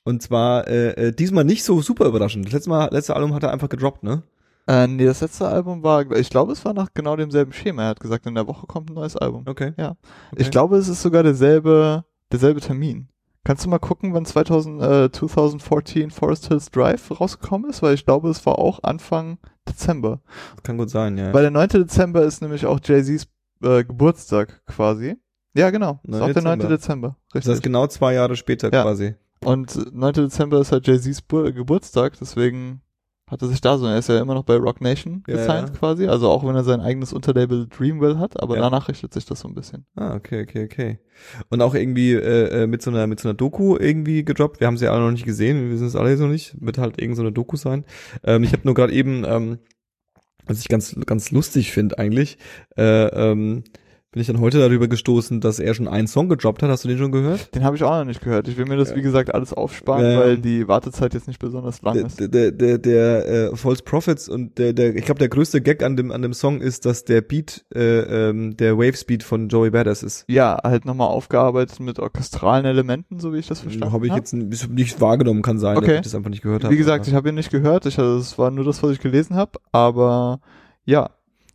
[0.03, 2.45] Und zwar äh, äh, diesmal nicht so super überraschend.
[2.45, 4.23] Das letzte Mal, letzte Album hat er einfach gedroppt, ne?
[4.67, 7.83] Äh, nee, das letzte Album war, ich glaube, es war nach genau demselben Schema.
[7.83, 9.43] Er hat gesagt, in der Woche kommt ein neues Album.
[9.47, 9.73] Okay.
[9.77, 9.95] Ja.
[10.31, 10.41] Okay.
[10.43, 13.09] Ich glaube, es ist sogar derselbe, derselbe Termin.
[13.43, 17.81] Kannst du mal gucken, wann 2000, äh, 2014 Forest Hills Drive rausgekommen ist?
[17.81, 20.19] Weil ich glaube, es war auch Anfang Dezember.
[20.63, 21.33] Kann gut sein, ja.
[21.33, 21.69] Weil der 9.
[21.69, 23.27] Dezember ist nämlich auch Jay-Z's
[23.63, 25.15] äh, Geburtstag quasi.
[25.55, 25.99] Ja, genau.
[26.03, 26.21] Ist 9.
[26.21, 26.59] auch der 9.
[26.59, 26.75] Dezember.
[26.77, 27.15] Dezember.
[27.29, 27.51] das Richtig.
[27.53, 28.83] heißt genau zwei Jahre später Ja.
[28.83, 29.15] quasi.
[29.43, 30.13] Und 9.
[30.13, 32.81] Dezember ist halt Jay-Z's Bu- Geburtstag, deswegen
[33.29, 35.69] hat er sich da so, er ist ja immer noch bei Rock Nation Ja, gesigned
[35.69, 35.75] ja.
[35.75, 38.61] quasi, also auch wenn er sein eigenes Unterlabel Dreamville hat, aber Ja.
[38.61, 39.85] danach richtet sich das so ein bisschen.
[39.95, 40.99] Ah, okay, okay, okay.
[41.49, 44.61] Und auch irgendwie äh, äh, mit so einer mit so einer Doku irgendwie gedroppt.
[44.61, 46.55] Wir haben sie ja alle noch nicht gesehen, wir wissen es alle noch nicht.
[46.61, 47.83] Wird halt irgend so eine Doku sein.
[48.23, 49.57] Ähm, ich habe nur gerade eben, ähm,
[50.45, 52.37] was ich ganz ganz lustig finde eigentlich,
[52.77, 53.65] äh, ähm,
[54.17, 56.71] bin ich dann heute darüber gestoßen, dass er schon einen Song gedroppt hat.
[56.71, 57.53] Hast du den schon gehört?
[57.53, 58.47] Den habe ich auch noch nicht gehört.
[58.47, 60.19] Ich will mir das, wie gesagt, alles aufsparen, Ja.
[60.21, 62.19] weil die Wartezeit jetzt nicht besonders lang ist.
[62.19, 65.83] der, der, der, der äh, False Prophets und der, der, ich glaube, der größte Gag
[65.83, 69.49] an dem an dem Song ist, dass der Beat äh, ähm, der Wave Speed von
[69.49, 70.25] Joey Badass ist.
[70.27, 74.17] Ja, halt nochmal aufgearbeitet mit orchestralen Elementen, so wie ich das verstanden Habe ich hab.
[74.17, 75.95] jetzt nicht wahrgenommen, kann sein, dass Okay.
[75.97, 76.73] ich das einfach nicht gehört habe.
[76.73, 77.85] Wie gesagt, ich habe ihn nicht gehört.
[77.85, 79.59] Ich, also, es war nur das, was ich gelesen habe.
[79.71, 80.39] Aber
[80.85, 81.11] ja,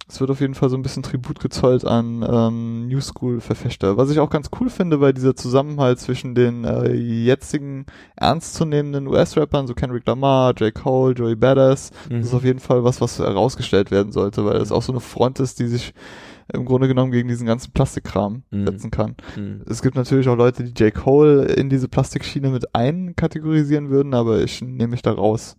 [0.09, 3.97] es wird auf jeden Fall so ein bisschen Tribut gezollt an ähm, New School-Verfechter.
[3.97, 7.87] Was ich auch ganz cool finde, weil dieser Zusammenhalt zwischen den äh, jetzigen
[8.17, 10.75] ernstzunehmenden US-Rappern, so Kendrick Lamar, J.
[10.75, 12.19] Cole, Joey Badass, Mhm.
[12.19, 15.01] das ist auf jeden Fall was, was herausgestellt werden sollte, weil es auch so eine
[15.01, 15.95] Front ist, die sich
[16.53, 18.67] im Grunde genommen gegen diesen ganzen Plastikkram Mhm.
[18.67, 19.15] setzen kann.
[19.37, 19.63] Mhm.
[19.67, 20.93] Es gibt natürlich auch Leute, die J.
[20.93, 25.57] Cole in diese Plastikschiene mit einkategorisieren würden, aber ich nehme mich da raus.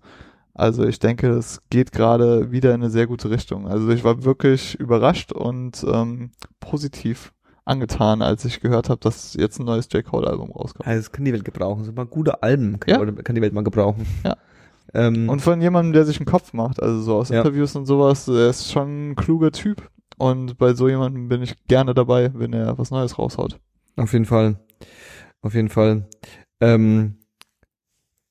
[0.54, 3.68] Also ich denke, es geht gerade wieder in eine sehr gute Richtung.
[3.68, 7.34] Also ich war wirklich überrascht und ähm, positiv
[7.66, 10.04] angetan, als ich gehört habe, dass jetzt ein neues J.
[10.04, 10.86] Cole-Album rauskommt.
[10.88, 11.84] Also das kann die Welt gebrauchen.
[11.86, 13.24] So mal gute Alben kann, Ja.
[13.24, 14.06] kann die Welt mal gebrauchen.
[14.24, 14.36] Ja.
[14.96, 17.40] Ähm, Und von jemandem, der sich einen Kopf macht, also so aus Ja.
[17.40, 19.90] Interviews und sowas, er ist schon ein kluger Typ.
[20.20, 23.60] Und bei so jemandem bin ich gerne dabei, wenn er was Neues raushaut.
[23.96, 24.60] auf jeden Fall.
[25.42, 26.08] Auf jeden Fall.
[26.62, 27.16] Ähm,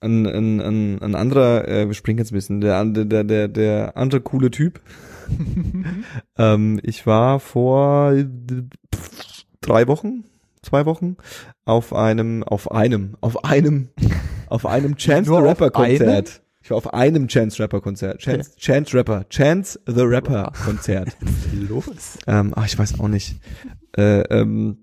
[0.03, 3.49] ein, ein, ein, ein anderer, äh, wir springen jetzt ein bisschen, der, andere- der, der,
[3.49, 4.81] der andere coole Typ.
[6.39, 8.13] ähm, ich war vor
[9.61, 10.25] drei Wochen,
[10.63, 11.17] zwei Wochen
[11.65, 13.89] auf einem, auf einem, auf einem,
[14.49, 16.43] auf einem Chance the Rapper Konzert.
[16.65, 18.19] Ich war auf einem Chance Rapper Konzert.
[18.21, 19.29] Chance, Chance Rapper.
[19.29, 21.17] Chance the Rapper Konzert.
[21.69, 22.19] Los.
[22.27, 23.41] Ähm, ach, ich weiß auch nicht.
[23.97, 24.79] Äh, ähm,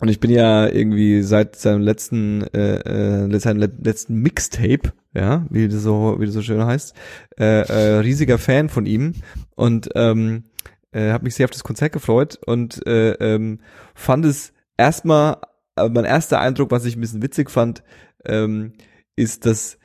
[0.00, 5.46] und ich bin ja irgendwie seit seinem letzten, äh, äh, seinem le- letzten Mixtape, ja,
[5.50, 6.94] wie das so, wie das so schön heißt,
[7.38, 9.14] äh, äh, riesiger Fan von ihm.
[9.56, 10.44] Und ähm,
[10.92, 13.60] äh, habe mich sehr auf das Konzert gefreut und äh, ähm,
[13.94, 15.38] fand es erstmal,
[15.76, 17.82] äh, mein erster Eindruck, was ich ein bisschen witzig fand,
[18.24, 18.72] ähm,
[19.16, 19.78] ist, dass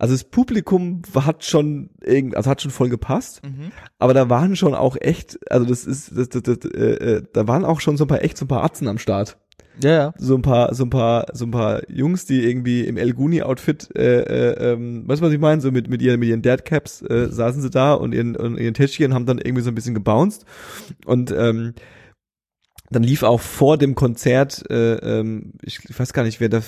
[0.00, 3.42] also das Publikum hat schon irgend, also hat schon voll gepasst,
[3.98, 7.46] aber da waren schon auch echt, also das ist, das, das, das, äh, äh, da
[7.46, 9.36] waren auch schon so ein paar echt so ein paar Atzen am Start.
[9.82, 10.14] Ja, ja.
[10.16, 13.42] So ein paar, so ein paar, so ein paar Jungs, die irgendwie im El Guni
[13.42, 15.60] Outfit, äh, äh, ähm, weißt du, was ich meine?
[15.60, 18.56] So mit mit ihren mit ihren Dead Caps äh, saßen sie da und ihren und
[18.56, 20.46] ihren Täschchen haben dann irgendwie so ein bisschen gebounced
[21.04, 21.74] und ähm,
[22.90, 26.62] dann lief auch vor dem Konzert, äh, ähm, ich, weiß gar nicht, wer der,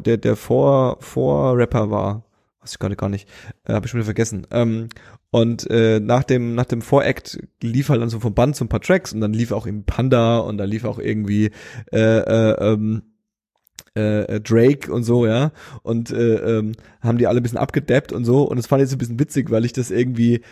[0.00, 2.29] der, der Vor, Vor-Rapper war.
[2.60, 3.28] Weiß ich gerade gar nicht.
[3.64, 4.46] Äh, Habe ich schon wieder vergessen.
[4.50, 4.88] Ähm,
[5.30, 8.68] und äh, nach dem nach dem Voract lief halt dann so vom Band so ein
[8.68, 11.50] paar Tracks und dann lief auch im Panda und da lief auch irgendwie
[11.92, 13.02] äh, äh, ähm,
[13.96, 15.52] äh, äh, Drake und so, ja.
[15.82, 18.42] Und äh, ähm, haben die alle ein bisschen abgedappt und so.
[18.42, 20.42] Und das fand ich so ein bisschen witzig, weil ich das irgendwie,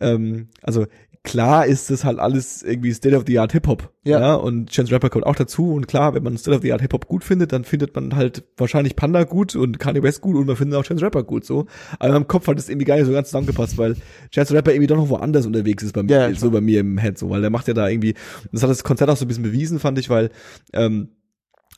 [0.00, 0.86] ähm, also
[1.22, 4.20] klar ist das halt alles irgendwie State of the Art Hip Hop, Ja.
[4.20, 4.34] ja.
[4.34, 6.92] Und Chance Rapper kommt auch dazu und klar, wenn man State of the Art Hip
[6.92, 10.46] Hop gut findet, dann findet man halt wahrscheinlich Panda gut und Kanye West gut und
[10.46, 11.66] man findet auch Chance Rapper gut so.
[11.98, 13.96] Aber meinem Kopf hat das irgendwie gar nicht so ganz zusammengepasst, weil
[14.30, 16.96] Chance Rapper irgendwie doch noch woanders unterwegs ist bei mir, ja, so bei mir im
[16.96, 18.14] Head so, weil der macht ja da irgendwie,
[18.52, 20.30] das hat das Konzert auch so ein bisschen bewiesen, fand ich, weil
[20.72, 21.08] ähm,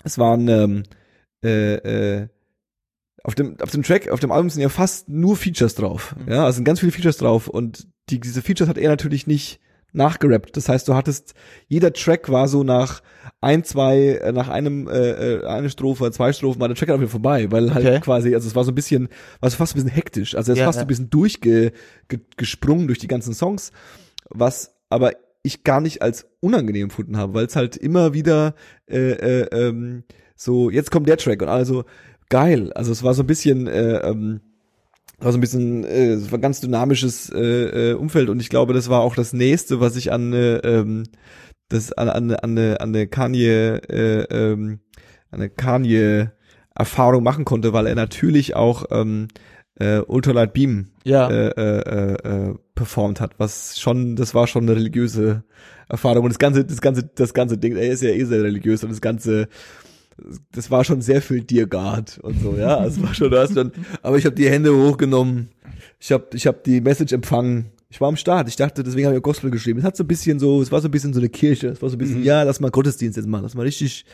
[0.05, 0.83] es waren ähm,
[1.43, 1.75] äh,
[2.21, 2.29] äh,
[3.29, 6.17] auf dem auf dem Track, auf dem Album sind ja fast nur Features drauf.
[6.27, 6.33] Mhm.
[6.33, 9.61] Ja, also sind ganz viele Features drauf und die, diese Features hat er natürlich nicht
[9.93, 10.57] nachgerappt.
[10.57, 11.35] Das heißt, du hattest
[11.67, 13.03] jeder Track war so nach
[13.43, 17.01] ein, zwei, äh, nach einem äh, äh, eine Strophe, zwei Strophen war der Track dann
[17.01, 18.01] wieder vorbei, weil halt Okay.
[18.01, 19.09] quasi, also es war so ein bisschen,
[19.41, 20.35] war so fast ein bisschen hektisch.
[20.35, 20.83] Also es ist Ja, fast ja.
[20.85, 21.73] ein bisschen durchgesprungen
[22.09, 23.73] ge, gesprungen durch die ganzen Songs,
[24.31, 25.13] was aber
[25.43, 28.55] ich gar nicht als unangenehm empfunden habe, weil es halt immer wieder
[28.91, 29.11] äh,
[29.43, 30.05] äh, ähm,
[30.41, 31.85] so, jetzt kommt der Track und also
[32.29, 32.73] geil.
[32.75, 34.41] Also es war so ein bisschen, äh, ähm,
[35.19, 38.49] war so ein bisschen, äh, es war ein ganz dynamisches äh, äh, Umfeld und ich
[38.51, 41.05] glaube, das war auch das nächste, was ich an äh, ähm,
[41.69, 44.81] das an an an eine an eine Kanye äh, ähm,
[45.31, 46.31] eine Kanye
[46.75, 49.29] Erfahrung machen konnte, weil er natürlich auch ähm,
[49.81, 51.29] äh, Ultralight Beam Ja.
[51.29, 55.43] äh, äh, äh, performt hat, was schon, das war schon eine religiöse
[55.89, 58.85] Erfahrung und das ganze, das ganze, das ganze Ding, er ist ja eh sehr religiös
[58.85, 59.49] und das ganze,
[60.53, 63.57] das war schon sehr viel Dear God und so, ja, es war schon, du hast
[63.57, 65.51] dann, aber ich habe die Hände hochgenommen,
[66.01, 69.17] ich habe, ich habe die Message empfangen, ich war am Start, ich dachte, deswegen habe
[69.17, 71.15] ich auch Gospel geschrieben, es hat so ein bisschen so, es war so ein bisschen
[71.15, 73.55] so eine Kirche, es war so ein bisschen, ja, lass mal Gottesdienst jetzt machen, lass
[73.55, 74.05] mal richtig,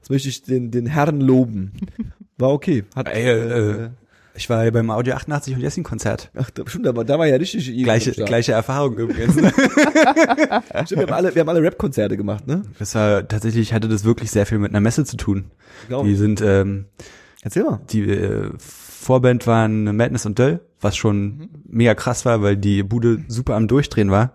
[0.00, 1.72] lass mal richtig den, den Herrn loben,
[2.38, 3.90] war okay, hat, Ey, äh,
[4.34, 6.30] ich war ja beim Audio 88 und Jessin Konzert.
[6.34, 9.36] Ach, da, stimmt, aber da war ja richtig Gleiche, gleiche Erfahrung übrigens.
[9.36, 9.52] ne?
[10.86, 12.62] Stimmt, wir haben alle, wir haben alle Rap-Konzerte gemacht, ne?
[12.78, 15.50] Das war tatsächlich hatte das wirklich sehr viel mit einer Messe zu tun.
[15.88, 16.86] Glaub Die sind ähm,
[17.42, 17.80] Erzähl mal.
[17.90, 23.24] die äh, Vorband waren Madness und Döll, was schon mega krass war, weil die Bude
[23.28, 24.34] super am Durchdrehen war.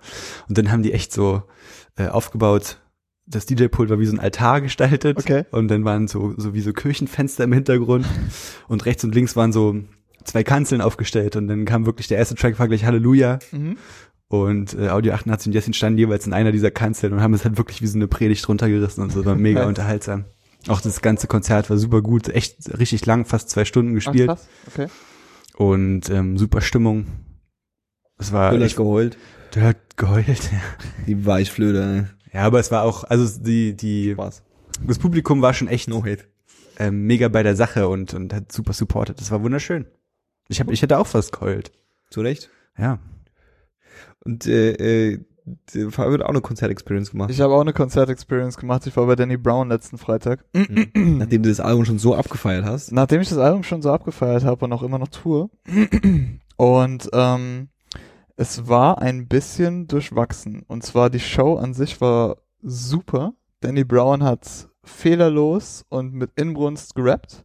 [0.49, 1.43] Und dann haben die echt so
[1.97, 2.79] äh, aufgebaut.
[3.29, 5.17] Das DJ-Pult war wie so ein Altar gestaltet.
[5.17, 5.43] Okay.
[5.51, 8.05] Und dann waren so, so wie so Kirchenfenster im Hintergrund.
[8.67, 9.75] und rechts und links waren so
[10.23, 11.35] zwei Kanzeln aufgestellt.
[11.35, 13.39] Und dann kam wirklich der erste Track, war gleich Halleluja.
[13.51, 13.77] Mhm.
[14.29, 17.45] Und äh, Audio 88 und Jessin standen jeweils in einer dieser Kanzeln und haben es
[17.45, 19.23] halt wirklich wie so eine Predigt runtergerissen und so.
[19.25, 20.25] war mega unterhaltsam.
[20.67, 24.27] Auch das ganze Konzert war super gut, echt richtig lang, fast zwei Stunden Ach, gespielt
[24.27, 24.47] krass.
[24.67, 24.87] Okay.
[25.55, 27.05] und ähm, super Stimmung.
[28.17, 29.17] Es war Völlig echt, geheult.
[29.55, 30.49] der hat geheult.
[31.05, 32.09] Die Weichflöte.
[32.37, 34.43] Ja, aber es war auch, also die die Spaß.
[34.85, 36.25] das Publikum war schon echt No hate.
[36.77, 39.19] ähm, mega bei der Sache und und hat super supportet.
[39.19, 39.87] Das war wunderschön.
[40.47, 41.71] Ich hab, ich hätte auch fast geheult.
[42.11, 42.51] Zu Recht.
[42.77, 42.99] Ja.
[44.23, 45.19] Und äh, äh,
[45.89, 47.31] Fabio hat auch eine Konzertexperience gemacht.
[47.31, 48.85] Ich habe auch eine Konzertexperience gemacht.
[48.85, 50.45] Ich war bei Danny Brown letzten Freitag.
[50.53, 52.91] Nachdem du das Album schon so abgefeiert hast.
[52.91, 55.49] Nachdem ich das Album schon so abgefeiert habe und auch immer noch tue.
[56.59, 57.69] Und ähm,
[58.37, 60.63] es war ein bisschen durchwachsen.
[60.67, 63.33] Und zwar die Show an sich war super.
[63.59, 67.43] Danny Brown hat fehlerlos und mit Inbrunst gerappt.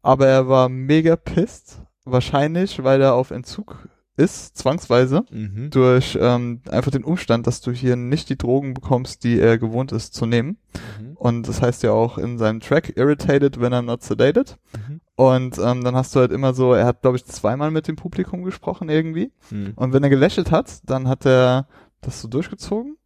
[0.00, 1.82] Aber er war mega pissed.
[2.04, 5.24] Wahrscheinlich, weil er auf Entzug ist, zwangsweise.
[5.30, 5.70] Mhm.
[5.70, 9.92] Durch ähm, einfach den Umstand, dass du hier nicht die Drogen bekommst, die er gewohnt
[9.92, 10.56] ist zu nehmen.
[10.98, 11.12] Mhm.
[11.16, 14.58] Und das heißt ja auch in seinem Track Irritated when I'm not sedated.
[14.74, 14.91] Mhm.
[15.14, 17.96] Und ähm, dann hast du halt immer so, er hat, glaube ich, zweimal mit dem
[17.96, 19.30] Publikum gesprochen irgendwie.
[19.50, 19.72] Mhm.
[19.76, 21.66] Und wenn er gelächelt hat, dann hat er
[22.00, 22.96] das so durchgezogen.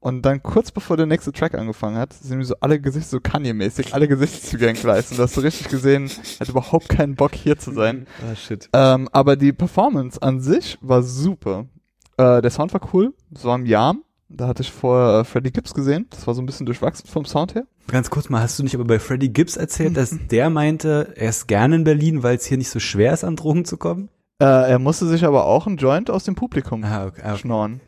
[0.00, 3.16] Und dann kurz bevor der nächste Track angefangen hat, sind mir so alle Gesichter so
[3.18, 5.10] Kanye-mäßig, alle Gesichtszüge entgleist.
[5.10, 8.06] Und da hast du richtig gesehen, er hat überhaupt keinen Bock hier zu sein.
[8.22, 8.68] Ah, shit.
[8.72, 11.66] Ähm, aber die Performance an sich war super.
[12.18, 13.14] Äh, der Sound war cool.
[13.30, 14.04] War im Jam.
[14.28, 16.06] Da hatte ich vorher äh, Freddie Gibbs gesehen.
[16.10, 17.66] Das war so ein bisschen durchwachsen vom Sound her.
[17.88, 21.28] Ganz kurz mal, hast du nicht aber bei Freddie Gibbs erzählt, dass der meinte, er
[21.30, 24.08] ist gerne in Berlin, weil es hier nicht so schwer ist, an Drogen zu kommen?
[24.40, 27.22] Äh, er musste sich aber auch einen Joint aus dem Publikum Ah, okay.
[27.24, 27.80] ah, schnorren.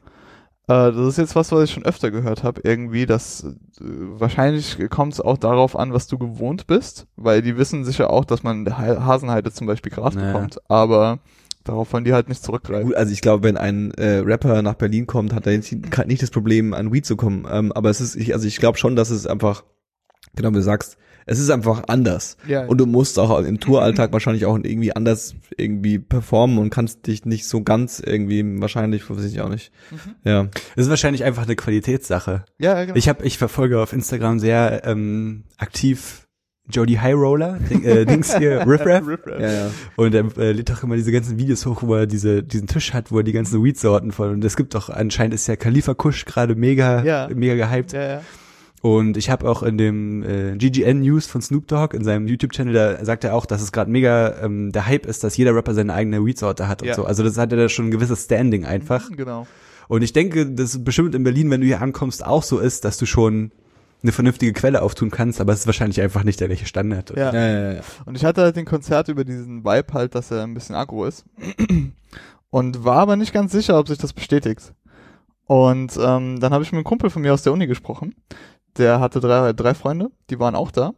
[0.69, 2.61] Äh, das ist jetzt was, was ich schon öfter gehört habe.
[2.65, 7.57] Irgendwie, dass äh, wahrscheinlich kommt es auch darauf an, was du gewohnt bist, weil die
[7.59, 10.33] wissen sicher auch, dass man in der Ha- Hasenheide zum Beispiel Gras Naja.
[10.33, 10.59] bekommt.
[10.71, 11.19] Aber
[11.65, 12.87] darauf wollen die halt nicht zurückgreifen.
[12.89, 15.71] Gut, also ich glaube, wenn ein äh, Rapper nach Berlin kommt, hat er jetzt
[16.07, 17.47] nicht das Problem, an Weed zu kommen.
[17.51, 19.65] Ähm, aber es ist, ich, also ich glaube schon, dass es einfach,
[20.37, 20.97] genau wie du sagst,
[21.31, 22.39] es ist einfach anders.
[22.47, 27.07] Ja, Und du musst auch im Touralltag wahrscheinlich auch irgendwie anders irgendwie performen und kannst
[27.07, 29.71] dich nicht so ganz irgendwie wahrscheinlich, weiß ich auch nicht.
[30.25, 30.45] Ja.
[30.75, 32.45] Das ist wahrscheinlich einfach eine Qualitätssache.
[32.59, 32.97] ja, genau.
[32.97, 36.25] Ich habe, ich verfolge auf Instagram sehr ähm, aktiv
[36.71, 39.07] Jody High Roller, Ding, äh, Dings hier, Riff Raff.
[39.07, 39.41] Riff Raff.
[39.41, 39.71] Ja, ja.
[39.97, 42.93] Und er äh, lädt auch immer diese ganzen Videos hoch, wo er diese, diesen Tisch
[42.95, 44.31] hat, wo er die ganzen Weed-Sorten voll.
[44.31, 47.29] Und es gibt doch, anscheinend ist ja Khalifa Kush gerade mega, Ja.
[47.35, 47.93] mega gehypt.
[47.93, 48.21] Ja, ja.
[48.81, 52.73] Und ich habe auch in dem äh, GGN News von Snoop Dogg in seinem YouTube-Channel,
[52.73, 55.75] da sagt er auch, dass es gerade mega ähm, der Hype ist, dass jeder Rapper
[55.75, 56.95] seine eigene Weed-Sorte hat und Ja.
[56.95, 57.05] so.
[57.05, 59.11] Also das hat er da schon ein gewisses Standing einfach.
[59.11, 59.47] Genau.
[59.89, 62.99] Und ich denke, dass bestimmt in Berlin, wenn du hier ankommst, auch so ist, dass
[62.99, 63.51] du schon
[64.03, 67.11] eine vernünftige Quelle auftun kannst, aber es ist wahrscheinlich einfach nicht der gleiche Standard.
[67.17, 67.33] Ja.
[67.35, 67.81] Ja, ja, ja.
[68.07, 71.05] Und ich hatte halt den Konzert über diesen Vibe halt, dass er ein bisschen aggro
[71.05, 71.25] ist.
[72.51, 74.73] Und war aber nicht ganz sicher, ob sich das bestätigt.
[75.47, 78.15] Und ähm, dann habe ich mit einem Kumpel von mir aus der Uni gesprochen.
[78.79, 80.93] Der hatte drei, drei Freunde, die waren auch da.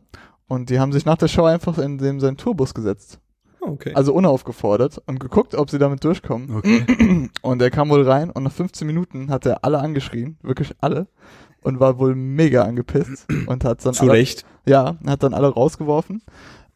[0.46, 3.18] Und die haben sich nach der Show einfach in dem seinen Tourbus gesetzt.
[3.60, 3.92] Oh, Okay.
[3.94, 6.56] Also unaufgefordert und geguckt, ob sie damit durchkommen.
[6.56, 7.28] Okay.
[7.42, 11.06] Und er kam wohl rein und nach 15 Minuten hat er alle angeschrien, wirklich alle.
[11.62, 14.46] Und war wohl mega angepisst und hat dann Zu alle, Recht.
[14.64, 16.22] ja, hat dann alle rausgeworfen.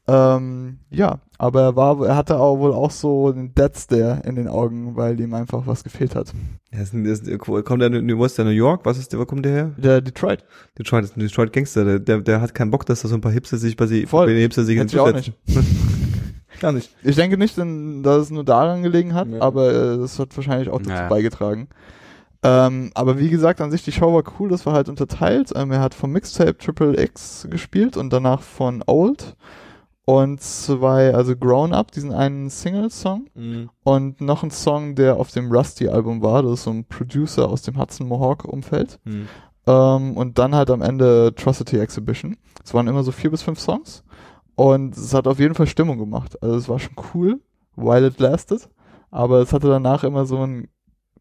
[0.07, 4.35] Ähm, ja, aber er war, er hatte auch wohl auch so einen Dead Stare in
[4.37, 6.33] den Augen, weil ihm einfach was gefehlt hat.
[6.73, 8.85] Ja, ist, ein- ist, kommt der, wo ist der New York?
[8.85, 9.71] Was ist der, wo kommt der her?
[9.79, 10.45] Der Detroit.
[10.79, 11.85] Detroit, ist ein Detroit Gangster.
[11.87, 14.05] Der, der, der hat keinen Bock, dass da so ein paar Hipster sich bei sie,
[14.05, 14.27] Voll.
[14.27, 15.35] bei den Hipster sich Hätte ich auch hinzusetzen.
[16.61, 16.95] Gar nicht.
[17.03, 19.41] Ich denke nicht, denn, dass es nur daran gelegen hat, Ja.
[19.41, 21.09] aber äh, das hat wahrscheinlich auch dazu Ja.
[21.09, 21.69] beigetragen.
[22.43, 25.51] Ähm, aber wie gesagt, an sich die Show war cool, das war halt unterteilt.
[25.57, 29.35] Ähm, er hat vom Mixtape Triple X gespielt und danach von Old.
[30.07, 33.71] Und zwei, also Grown Up, diesen einen Single-Song Mhm.
[33.85, 36.43] und noch ein Song, der auf dem Rusty-Album war.
[36.43, 38.99] Das ist so ein Producer aus dem Hudson Mohawk-Umfeld.
[39.05, 39.29] Mhm.
[39.67, 42.37] Ähm, und dann halt am Ende Atrocity Exhibition.
[42.63, 44.05] Es waren immer so vier bis fünf Songs.
[44.57, 46.41] Und es hat auf jeden Fall Stimmung gemacht.
[46.43, 47.41] Also es war schon cool,
[47.75, 48.69] while it lasted.
[49.11, 50.69] Aber es hatte danach immer so einen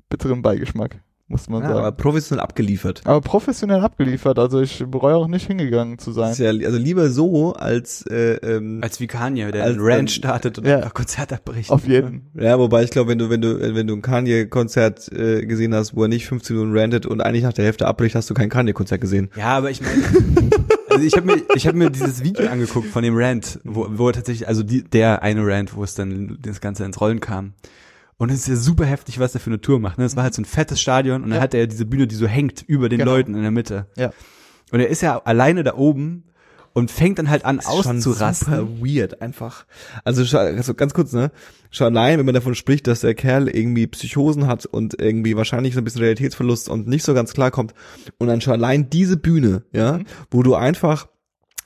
[0.10, 1.02] bitteren Beigeschmack,
[1.34, 1.80] muss man Ja, sagen.
[1.80, 3.02] aber professionell abgeliefert.
[3.04, 4.40] Aber professionell abgeliefert.
[4.40, 6.32] Also ich bereue auch nicht hingegangen zu sein.
[6.32, 10.60] Ist ja, also lieber so als äh, ähm, Als wie Kanye, der Als dann- startet
[10.60, 10.80] und Ja.
[10.80, 11.70] ein Konzert abbricht.
[11.72, 12.30] Auf jeden.
[12.36, 15.96] Ja, wobei ich glaube, wenn du, wenn du, wenn du ein Kanye-Konzert äh, gesehen hast,
[15.96, 18.50] wo er nicht 15 Minuten rantet und eigentlich nach der Hälfte abbricht, hast du kein
[18.50, 19.30] Kanye-Konzert gesehen.
[19.36, 20.02] Ja, aber ich meine,
[20.90, 24.08] also ich habe mir, ich habe mir dieses Video angeguckt von dem Rant, wo, wo
[24.08, 27.54] er tatsächlich, also die, der eine Rant, wo es dann das Ganze ins Rollen kam.
[28.18, 29.98] Und es ist ja super heftig, was er für eine Tour macht.
[29.98, 30.06] Ne?
[30.06, 31.44] Es war halt so ein fettes Stadion und dann Ja.
[31.44, 33.12] hat er diese Bühne, die so hängt über den Genau.
[33.12, 33.88] Leuten in der Mitte.
[33.98, 34.12] Ja.
[34.72, 36.24] Und er ist ja alleine da oben
[36.74, 38.54] und fängt dann halt an Schon auszurasten.
[38.56, 39.66] super weird, einfach.
[40.04, 41.32] Also, also ganz kurz, ne?
[41.70, 45.74] Schon allein, wenn man davon spricht, dass der Kerl irgendwie Psychosen hat und irgendwie wahrscheinlich
[45.76, 47.74] so ein bisschen Realitätsverlust und nicht so ganz klarkommt.
[48.18, 50.00] Und dann schon allein diese Bühne, ja,
[50.32, 51.08] wo du einfach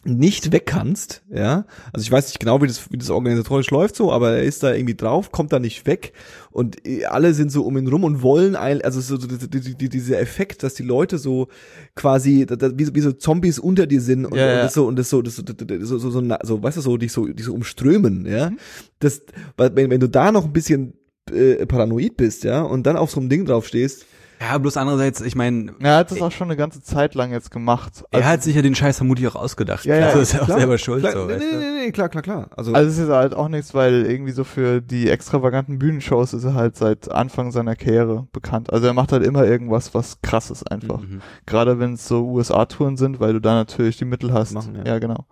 [0.08, 1.66] nicht weg kannst, ja.
[1.92, 4.64] Also ich weiß nicht genau, wie das, wie das organisatorisch läuft so, aber er ist
[4.64, 6.14] da irgendwie drauf, kommt da nicht weg
[6.52, 9.50] und äh, alle sind so um ihn rum und wollen ein, also so, so die,
[9.50, 11.50] die, die, dieser Effekt, dass die Leute so
[11.96, 14.64] quasi wie, so, wie so Zombies unter dir sind und, Ja, und ja.
[14.64, 17.12] das so und das so das so so so, so, so weißt du so dich
[17.12, 18.52] so dich so umströmen, ja.
[19.00, 19.22] Das
[19.58, 20.94] weil wenn, wenn du da noch ein bisschen
[21.32, 24.06] äh, paranoid bist, ja, und dann auf so einem Ding drauf stehst,
[24.40, 27.50] Ja, bloß andererseits, ich meine, Er hat das auch schon eine ganze Zeit lang jetzt
[27.50, 28.04] gemacht.
[28.12, 29.84] er hat sich ja den Scheiß vermutlich auch ausgedacht.
[29.86, 31.02] Ja, ja, also ist er auch selber schuld.
[31.02, 32.50] klar, so, nee, weißt nee, nee, nee, klar, klar, klar.
[32.56, 36.44] Also, Also es ist halt auch nichts, weil irgendwie so für die extravaganten Bühnenshows ist
[36.44, 38.72] er halt seit Anfang seiner Karriere bekannt.
[38.72, 41.02] Also er macht halt immer irgendwas, was krasses einfach.
[41.02, 41.22] Mhm.
[41.48, 44.54] Gerade wenn es so USA-Touren sind, weil du da natürlich die Mittel hast.
[44.54, 44.86] Machen, ja.
[44.86, 45.00] ja.
[45.00, 45.26] genau.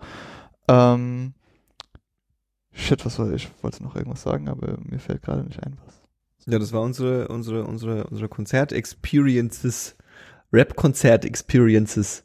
[0.68, 1.34] Ähm,
[2.74, 3.52] shit, was war ich?
[3.62, 6.05] wollte noch irgendwas sagen, aber mir fällt gerade nicht ein, was.
[6.48, 9.96] Ja, das war unsere unsere unsere unsere Konzert-Experiences,
[10.54, 12.24] Rap-Konzert-Experiences.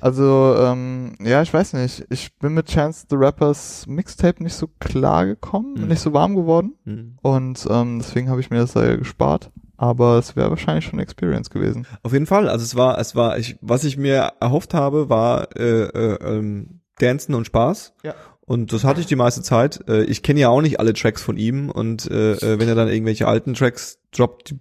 [0.00, 2.06] Also, ähm, ja, ich weiß nicht.
[2.10, 5.88] Ich bin mit Chance the Rappers Mixtape nicht so klar gekommen, Mhm.
[5.88, 6.74] nicht so warm geworden.
[6.84, 7.18] Hm.
[7.20, 9.50] Und ähm, deswegen habe ich mir das da gespart.
[9.76, 11.86] Aber es wäre wahrscheinlich schon eine Experience gewesen.
[12.04, 12.48] Auf jeden Fall.
[12.48, 16.80] Also es war, es war, ich, was ich mir erhofft habe, war äh, äh, ähm,
[17.00, 17.94] Dancen und Spaß.
[18.04, 18.14] Ja.
[18.48, 19.86] Und das hatte ich die meiste Zeit.
[19.88, 22.74] Äh, ich kenne ja auch nicht alle Tracks von ihm und äh, äh, wenn er
[22.74, 24.54] dann irgendwelche alten Tracks droppt,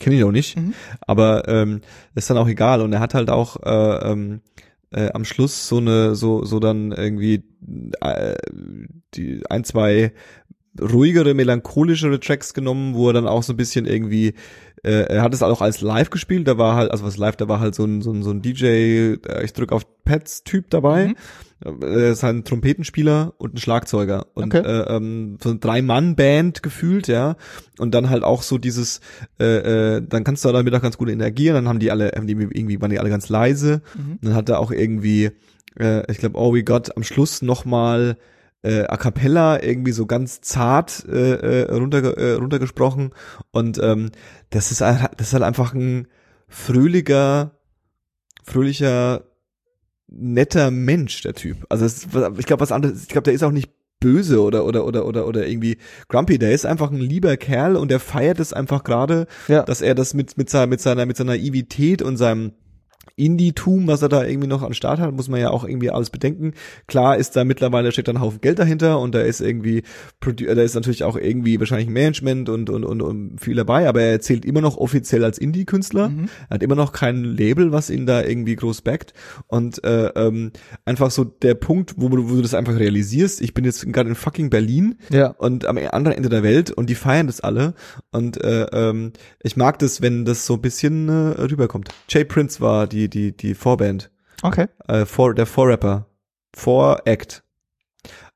[0.00, 0.56] kenne ich auch nicht.
[0.56, 0.74] Mhm.
[1.00, 1.80] Aber ähm,
[2.16, 2.80] ist dann auch egal.
[2.80, 4.40] Und er hat halt auch äh, ähm,
[4.90, 7.44] äh, am Schluss so eine, so, so dann irgendwie
[8.00, 8.34] äh,
[9.14, 10.12] die ein, zwei
[10.80, 14.34] ruhigere, melancholischere Tracks genommen, wo er dann auch so ein bisschen irgendwie,
[14.84, 17.48] äh, er hat es auch als live gespielt, da war halt, also was live, da
[17.48, 20.70] war halt so ein, so ein, so ein DJ, äh, ich drück auf Pads Typ
[20.70, 21.08] dabei.
[21.08, 21.16] Mhm.
[21.60, 24.64] Er ist halt ein Trompetenspieler und ein Schlagzeuger und Okay.
[24.64, 27.36] äh, ähm, so eine Drei-Mann-Band gefühlt, ja.
[27.78, 29.00] Und dann halt auch so dieses,
[29.40, 31.56] äh, äh, dann kannst du damit auch ganz gut interagieren.
[31.56, 33.82] Dann haben die alle, haben die irgendwie waren die alle ganz leise.
[33.96, 34.18] Mhm.
[34.22, 35.32] Dann hat er auch irgendwie,
[35.80, 38.18] äh, ich glaube, Oh We Got am Schluss nochmal
[38.62, 43.10] äh, a cappella irgendwie so ganz zart äh, äh, runter, äh, runtergesprochen.
[43.52, 44.10] Und ähm,
[44.50, 46.08] das ist halt, das ist halt einfach ein
[46.48, 47.52] fröhlicher,
[48.44, 49.24] fröhlicher,
[50.08, 51.66] netter Mensch, der Typ.
[51.68, 54.84] Also ist- ich glaube, was anderes, ich glaube, der ist auch nicht böse oder oder
[54.86, 55.76] oder oder oder irgendwie
[56.08, 56.38] grumpy.
[56.38, 59.62] Der ist einfach ein lieber Kerl und der feiert es einfach gerade, Ja.
[59.64, 62.52] dass er das mit mit seiner mit seiner mit seiner Naivität und seinem
[63.16, 66.10] Indie-Tum, was er da irgendwie noch am Start hat, muss man ja auch irgendwie alles
[66.10, 66.52] bedenken.
[66.86, 69.82] Klar ist da mittlerweile steckt da ein Haufen Geld dahinter und da ist irgendwie,
[70.20, 74.20] da ist natürlich auch irgendwie wahrscheinlich Management und, und, und, und viel dabei, aber er
[74.20, 76.08] zählt immer noch offiziell als Indie-Künstler.
[76.08, 76.28] Mhm.
[76.48, 79.12] Er hat immer noch kein Label, was ihn da irgendwie groß backt.
[79.46, 80.52] Und äh, ähm,
[80.84, 84.08] einfach so der Punkt, wo du, wo du das einfach realisierst, ich bin jetzt gerade
[84.08, 85.28] in fucking Berlin Ja.
[85.28, 87.74] und am anderen Ende der Welt und die feiern das alle.
[88.10, 91.90] Und äh, ähm, ich mag das, wenn das so ein bisschen äh, rüberkommt.
[92.08, 94.10] Jay Prince war die, die, die Vorband,
[94.42, 94.66] Okay.
[94.88, 96.06] äh, vor, der Vorrapper,
[96.52, 97.44] Voract.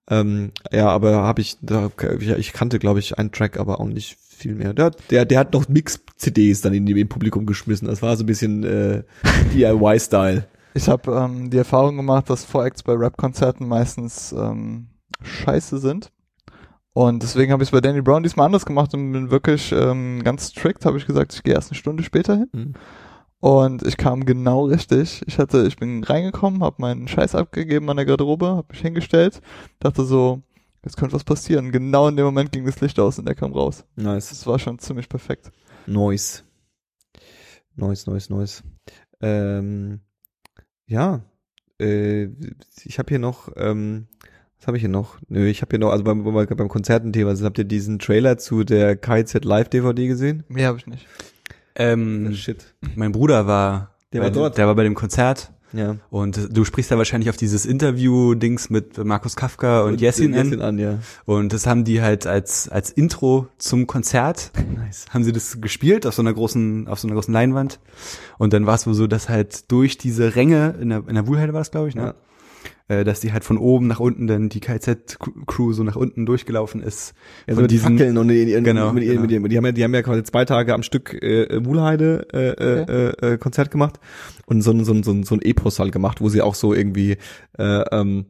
[0.09, 1.91] Ähm, ja, aber habe ich, da,
[2.37, 4.75] ich kannte, glaube ich, einen Track, aber auch nicht viel mehr.
[4.75, 7.89] Der, der, der hat noch Mix-CDs dann in dem Publikum geschmissen.
[7.89, 9.03] Das war so ein bisschen äh,
[9.55, 10.47] DIY-Style.
[10.75, 14.89] Ich habe ähm, die Erfahrung gemacht, dass Voracts bei Rap-Konzerten meistens ähm,
[15.23, 16.11] scheiße sind.
[16.95, 20.23] Und deswegen habe ich es bei Danny Brown diesmal anders gemacht und bin wirklich ähm,
[20.25, 22.49] ganz strikt, habe ich gesagt, ich gehe erst eine Stunde später hin.
[22.53, 22.73] Mhm.
[23.43, 25.21] Und ich kam genau richtig.
[25.27, 29.41] Ich hatte, ich bin reingekommen, habe meinen Scheiß abgegeben an der Garderobe, habe mich hingestellt,
[29.81, 30.43] dachte so,
[30.85, 31.73] jetzt könnte was passieren.
[31.73, 33.85] Genau in dem Moment ging das Licht aus und er kam raus.
[33.97, 34.29] Nice.
[34.29, 35.51] Das war schon ziemlich perfekt.
[35.89, 36.45] Noise.
[37.75, 38.63] Noise, Noise, Noise.
[39.21, 40.03] Ähm,
[40.87, 41.25] ja,
[41.81, 42.29] äh,
[42.85, 44.07] ich habe hier noch, ähm,
[44.61, 45.19] Was habe ich hier noch?
[45.27, 48.39] Nö, ich habe hier noch, also beim, beim, beim Konzertenthema, sind, habt ihr diesen Trailer
[48.39, 50.45] zu der KZ Live DVD gesehen?
[50.47, 51.09] Mehr habe ich nicht.
[51.75, 52.75] Ähm, Shit.
[52.95, 54.59] mein Bruder war, Der bei, war dort.
[54.59, 55.53] Der war bei dem Konzert.
[55.75, 55.97] Ja.
[56.11, 60.69] Und du sprichst da wahrscheinlich auf dieses Interview-Dings mit Markus Kafka und Jessin Jessin an.
[60.69, 60.99] an, ja.
[61.25, 65.07] Und das haben die halt als, als Intro zum Konzert, Nice.
[65.11, 67.81] haben sie das gespielt auf so einer großen, auf so einer großen Leinwand.
[68.37, 71.27] Und dann war es wohl so, dass halt durch diese Ränge, in der, in der
[71.27, 72.15] Wuhlheide war das, glaube ich, ne?
[72.89, 76.83] Äh, dass die halt von oben nach unten dann die KZ-Crew so nach unten durchgelaufen
[76.83, 77.15] ist.
[77.47, 79.21] Ja, so mit die diesen- Fackeln und die, Genau, mit, genau.
[79.23, 82.27] Mit, die, die, haben ja, die haben ja quasi zwei Tage am Stück äh, Wuhlheide
[82.33, 83.99] äh, äh, äh, Konzert gemacht
[84.47, 86.55] und so ein so ein so ein so ein Epos halt gemacht, wo sie auch
[86.55, 87.17] so irgendwie
[87.59, 88.27] äh, ähm,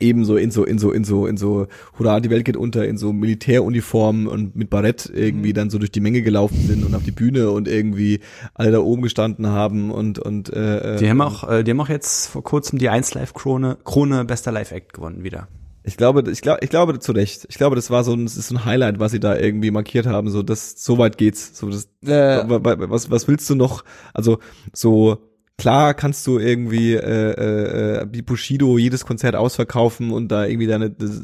[0.00, 1.66] eben so in so in so in so in so
[1.98, 5.54] hurra die Welt geht unter in so Militäruniformen und mit Barett irgendwie Mhm.
[5.54, 8.20] dann so durch die Menge gelaufen sind und auf die Bühne und irgendwie
[8.54, 11.88] alle da oben gestanden haben und und äh, Die haben auch, äh, die haben auch
[11.88, 15.48] jetzt vor kurzem die 1 Live Krone, Krone bester Live Act gewonnen wieder.
[15.84, 17.44] Ich glaube, ich glaube, ich glaube zu Recht.
[17.48, 19.72] Ich glaube, das war so ein, das ist so ein Highlight, was sie da irgendwie
[19.72, 20.30] markiert haben.
[20.30, 21.58] So, das, so weit geht's.
[21.58, 23.82] So, das, wa- was, was willst du noch?
[24.14, 24.38] Also,
[24.72, 25.18] so,
[25.62, 30.90] klar kannst du irgendwie, äh, äh, wie Bushido jedes Konzert ausverkaufen und da irgendwie deine,
[30.90, 31.20] das,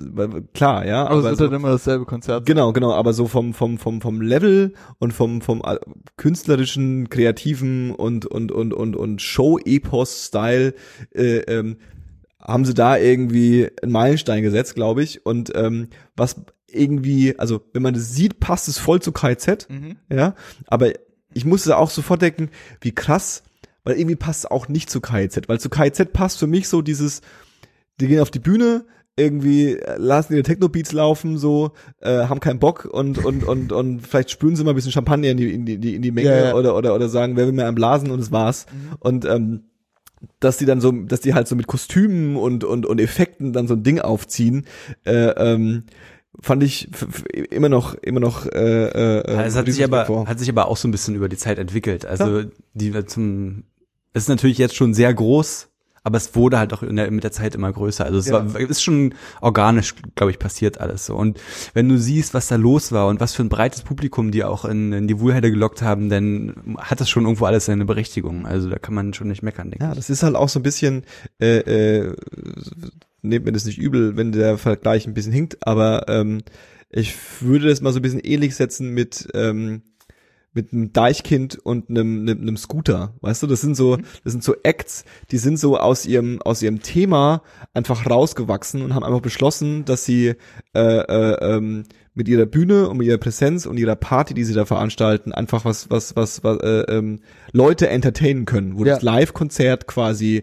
[0.54, 1.08] klar, ja.
[1.08, 2.46] aber es wird so, halt immer dasselbe Konzert.
[2.46, 5.76] Genau, genau, aber so vom vom vom vom Level und vom vom äh,
[6.16, 10.74] künstlerischen, kreativen und und und und und Show Epos Style
[11.16, 11.78] äh, ähm,
[12.40, 15.26] haben sie da irgendwie einen Meilenstein gesetzt, glaube ich.
[15.26, 16.36] Und ähm, was
[16.68, 19.96] irgendwie, also wenn man das sieht, passt es voll zu KZ, Mhm.
[20.12, 20.36] ja.
[20.68, 20.92] Aber
[21.34, 23.42] ich musste auch sofort denken, wie krass,
[23.88, 26.82] weil irgendwie passt es auch nicht zu KZ, weil zu KZ passt für mich so
[26.82, 27.22] dieses,
[28.00, 28.84] die gehen auf die Bühne,
[29.16, 31.72] irgendwie äh, lassen ihre Techno-Beats laufen, so,
[32.02, 35.30] äh, haben keinen Bock und, und, und, und vielleicht spülen sie mal ein bisschen Champagner
[35.30, 36.54] in die, in die, in die Menge Ja, ja.
[36.54, 38.66] oder, oder, oder sagen, wer will mehr am Blasen und es war's.
[39.00, 39.64] Und, ähm,
[40.40, 43.68] dass die dann so, dass die halt so mit Kostümen und, und, und Effekten dann
[43.68, 44.66] so ein Ding aufziehen,
[45.04, 45.84] äh, ähm,
[46.40, 46.88] fand ich
[47.50, 50.26] immer noch, immer noch, äh, äh, Ja, es hat sich aber, vor.
[50.26, 52.06] hat sich aber auch so ein bisschen über die Zeit entwickelt.
[52.06, 52.42] Also,
[52.74, 53.64] die zum,
[54.12, 55.68] es ist natürlich jetzt schon sehr groß,
[56.04, 58.04] aber es wurde halt auch der, mit der Zeit immer größer.
[58.04, 58.54] Also es Ja.
[58.54, 61.14] war, ist schon organisch, glaube ich, passiert alles so.
[61.14, 61.38] Und
[61.74, 64.64] wenn du siehst, was da los war und was für ein breites Publikum die auch
[64.64, 68.46] in, in die Wuhlheide gelockt haben, dann hat das schon irgendwo alles seine Berechtigung.
[68.46, 70.62] Also da kann man schon nicht meckern, denke Ja, das ist halt auch so ein
[70.62, 71.02] bisschen,
[71.40, 72.16] äh, äh,
[73.22, 76.42] nehmt mir das nicht übel, wenn der Vergleich ein bisschen hinkt, aber ähm,
[76.90, 79.82] ich würde das mal so ein bisschen ähnlich setzen mit ähm,
[80.54, 84.42] mit einem Deichkind und einem, einem, einem Scooter, weißt du, das sind so, das sind
[84.42, 87.42] so Acts, die sind so aus ihrem aus ihrem Thema
[87.74, 90.34] einfach rausgewachsen und haben einfach beschlossen, dass sie
[90.74, 91.84] äh, äh, ähm,
[92.14, 95.64] mit ihrer Bühne und mit ihrer Präsenz und ihrer Party, die sie da veranstalten, einfach
[95.64, 97.20] was was was, was äh, ähm,
[97.52, 98.94] Leute entertainen können, wo Ja.
[98.94, 100.42] das Live-Konzert quasi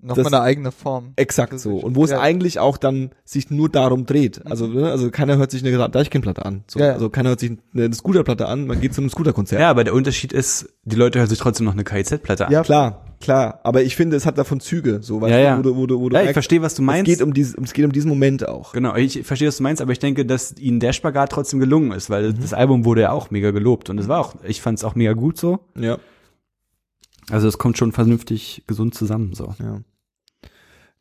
[0.00, 1.12] Nochmal Das- eine eigene Form.
[1.16, 2.20] exakt so und wo es ja.
[2.20, 4.40] eigentlich auch dann sich nur darum dreht.
[4.46, 7.52] Also ne, also keiner hört sich eine Deichkindplatte an, so, Ja, also keiner hört sich
[7.74, 9.60] eine Scooterplatte an, man geht zu einem Scooterkonzert.
[9.60, 12.52] Ja, aber der Unterschied ist, die Leute hören sich trotzdem noch eine KIZ-Platte an.
[12.52, 12.62] Ja.
[12.62, 15.58] Klar, klar, aber ich finde, es hat davon Züge, so weißt Ja, ja.
[15.58, 17.06] wo du, wo du, wo du Ja, ich verstehe, was du es meinst.
[17.06, 18.72] geht um dieses, es geht um diesen Moment auch.
[18.74, 21.90] Genau, ich verstehe, was du meinst, aber ich denke, dass ihnen der Spagat trotzdem gelungen
[21.90, 22.40] ist, weil Mhm.
[22.40, 24.94] das Album wurde ja auch mega gelobt und es war auch, ich fand es auch
[24.94, 25.58] mega gut so.
[25.76, 25.98] Ja,
[27.30, 29.54] Also es kommt schon vernünftig gesund zusammen so.
[29.58, 29.80] ja.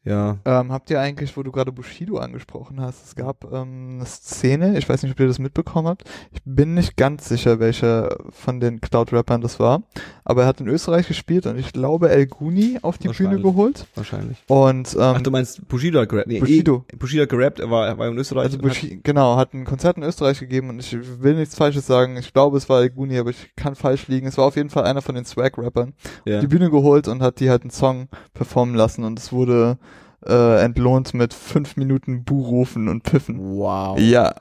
[0.08, 4.06] Ja, Ähm, habt ihr eigentlich, wo du gerade Bushido angesprochen hast, es gab ähm, eine
[4.06, 8.16] Szene, ich weiß nicht, ob ihr das mitbekommen habt, ich bin nicht ganz sicher, welcher
[8.32, 9.84] von den Cloud-Rappern das war,
[10.24, 13.86] aber er hat in Österreich gespielt und ich glaube El Guni auf die Bühne geholt
[13.96, 14.38] wahrscheinlich.
[14.48, 16.28] und ähm, Ach, du meinst Bushido hat gerappt?
[16.28, 16.86] Nee, Bushido.
[16.92, 18.46] Eh, Bushido hat gerappt, er war, er war in Österreich.
[18.46, 21.86] also und hat- genau, hat ein Konzert in Österreich gegeben und ich will nichts Falsches
[21.86, 24.56] sagen, ich glaube es war El Guni, aber ich kann falsch liegen, es war auf
[24.56, 25.94] jeden Fall einer von den Swag-Rappern,
[26.26, 26.40] ja.
[26.40, 29.78] die Bühne geholt und hat die halt einen Song performen lassen und es wurde
[30.26, 33.40] äh, entlohnt mit fünf Minuten Buhrufen und Piffen.
[33.40, 34.00] Wow.
[34.00, 34.36] Ja.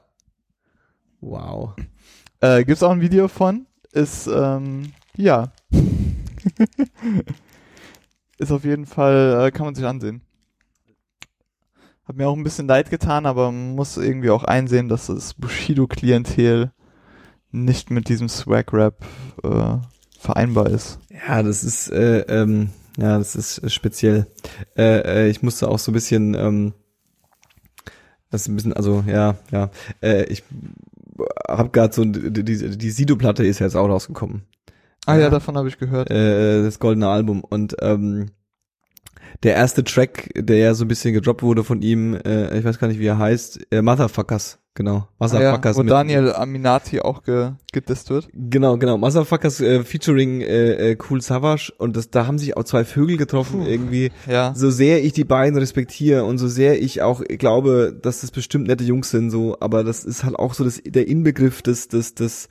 [1.21, 1.75] Wow.
[2.41, 3.67] Äh, gibt's auch ein Video von?
[3.93, 5.53] Ist, ähm, ja.
[8.39, 10.23] ist auf jeden Fall, äh, kann man sich ansehen.
[12.05, 15.35] Hat mir auch ein bisschen leid getan, aber man muss irgendwie auch einsehen, dass das
[15.35, 16.71] Bushido-Klientel
[17.51, 19.05] nicht mit diesem Swag-Rap
[19.43, 19.79] äh,
[20.19, 21.01] vereinbar ist.
[21.11, 24.27] Ja, das ist, äh, ähm, ja, das ist äh, speziell.
[24.77, 26.73] Äh, äh, ich musste auch so ein bisschen, ähm,
[28.31, 29.71] das ist ein bisschen, also ja, ja,
[30.03, 30.43] äh, ich
[31.49, 34.43] habe gerade so die, die, die Sido-Platte ist ja jetzt auch rausgekommen.
[35.07, 35.31] Ah ja, Ja.
[35.31, 36.11] davon habe ich gehört.
[36.11, 38.27] Äh, das goldene Album und ähm,
[39.43, 42.79] der erste Track, der ja so ein bisschen gedroppt wurde von ihm, äh, ich weiß
[42.79, 44.59] gar nicht, wie er heißt, äh, Motherfuckers.
[44.77, 45.09] Genau.
[45.19, 48.29] Ah ja, Motherfuckers wo Daniel Aminati auch ge gedisst wird.
[48.35, 48.99] Genau, genau.
[48.99, 53.17] Motherfuckers äh, featuring äh, äh, Cool Savage und das, da haben sich auch zwei Vögel
[53.17, 54.13] getroffen irgendwie.
[54.27, 54.55] Ja.
[54.55, 58.67] So sehr ich die beiden respektiere und so sehr ich auch glaube, dass das bestimmt
[58.67, 62.15] nette Jungs sind, so, aber das ist halt auch so das, der Inbegriff des, des,
[62.15, 62.51] des,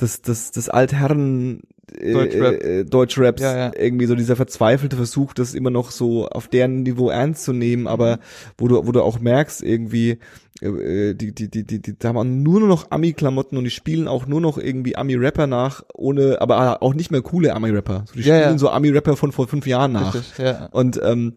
[0.00, 1.62] des, des, des Altherren
[1.98, 2.62] äh, Deutschrap.
[2.64, 3.70] äh, Deutschraps, Ja, ja.
[3.76, 7.86] irgendwie so dieser verzweifelte Versuch, das immer noch so auf deren Niveau ernst zu nehmen,
[7.86, 8.18] aber
[8.58, 10.18] wo du, wo du auch merkst, irgendwie,
[10.60, 14.26] äh, die, die, die, die, die, da haben nur noch Ami-Klamotten und die spielen auch
[14.26, 18.04] nur noch irgendwie Ami-Rapper nach, ohne, aber auch nicht mehr coole Ami-Rapper.
[18.06, 20.14] So, die Ja, spielen so Ami-Rapper von vor fünf Jahren nach.
[20.14, 20.56] Richtig.
[20.72, 21.34] Und ähm,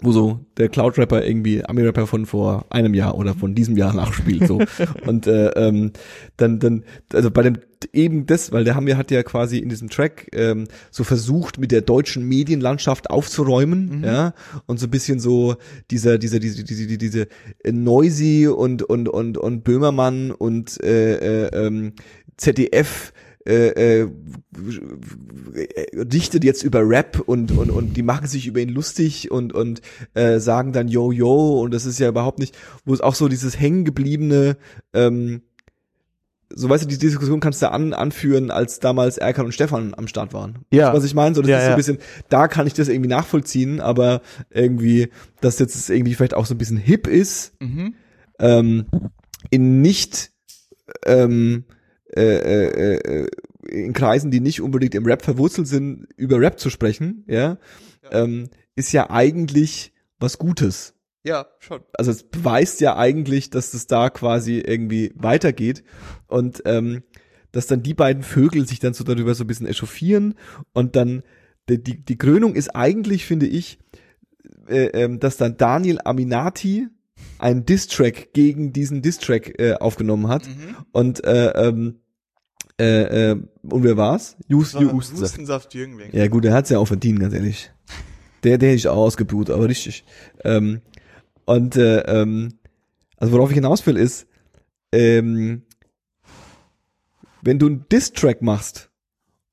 [0.00, 4.46] wo so der Cloud-Rapper irgendwie Ami-Rapper von vor einem Jahr oder von diesem Jahr nachspielt.
[4.46, 4.60] so
[5.06, 5.92] Und äh, ähm,
[6.36, 7.58] dann, dann, also bei dem
[7.92, 11.72] eben das, weil der Hamir hat ja quasi in diesem Track ähm, so versucht, mit
[11.72, 14.34] der deutschen Medienlandschaft aufzuräumen, ja,
[14.66, 15.56] und so ein bisschen so
[15.90, 17.28] dieser, dieser, diese, diese, diese, diese
[17.70, 21.92] Noisy und und und und Böhmermann und äh, äh, ähm,
[22.36, 23.12] ZDF
[23.46, 24.08] äh, äh,
[26.04, 29.80] dichtet jetzt über Rap und, und, und die machen sich über ihn lustig und, und
[30.14, 33.28] äh, sagen dann Yo Yo und das ist ja überhaupt nicht, wo es auch so
[33.28, 34.56] dieses hängengebliebene,
[34.92, 35.42] ähm,
[36.54, 40.06] so weißt du, die Diskussion kannst du an, anführen, als damals Erkan und Stefan am
[40.06, 40.58] Start waren.
[40.72, 40.92] Ja.
[40.92, 43.10] Was ich meine, so das Ja, ist so ein bisschen, da kann ich das irgendwie
[43.10, 45.08] nachvollziehen, aber irgendwie,
[45.40, 47.94] dass jetzt irgendwie vielleicht auch so ein bisschen hip ist, Mhm.
[48.38, 48.86] ähm,
[49.50, 50.30] in nicht
[51.04, 51.64] ähm,
[52.16, 53.26] äh, äh, äh,
[53.68, 57.58] in Kreisen, die nicht unbedingt im Rap verwurzelt sind, über Rap zu sprechen, ja,
[58.10, 60.94] Ähm, ist ja eigentlich was Gutes.
[61.24, 61.80] Ja, schon.
[61.98, 65.82] Also es beweist ja eigentlich, dass es da quasi irgendwie weitergeht
[66.28, 67.02] und ähm,
[67.50, 70.34] dass dann die beiden Vögel sich dann so darüber so ein bisschen echauffieren
[70.72, 71.22] und dann
[71.68, 73.78] die, die, die Krönung ist eigentlich, finde ich,
[74.68, 76.86] äh, ähm, dass dann Daniel Aminati
[77.38, 80.76] einen Distrack gegen diesen Distrack äh, aufgenommen hat Mhm.
[80.92, 81.96] und äh, ähm,
[82.80, 84.36] äh, äh, und wer war's?
[84.48, 85.32] Just, War Hustensaft.
[85.32, 86.10] Hustensaft Jüngling.
[86.12, 87.70] Ja gut, der hat's ja auch verdient, ganz ehrlich.
[88.44, 90.04] Der, der hätte ich auch ausgebrut, aber richtig.
[90.44, 90.82] Ähm,
[91.46, 92.58] und äh, ähm,
[93.16, 94.26] also worauf ich hinaus will ist,
[94.92, 95.62] ähm,
[97.42, 98.90] wenn du einen Diss-Track machst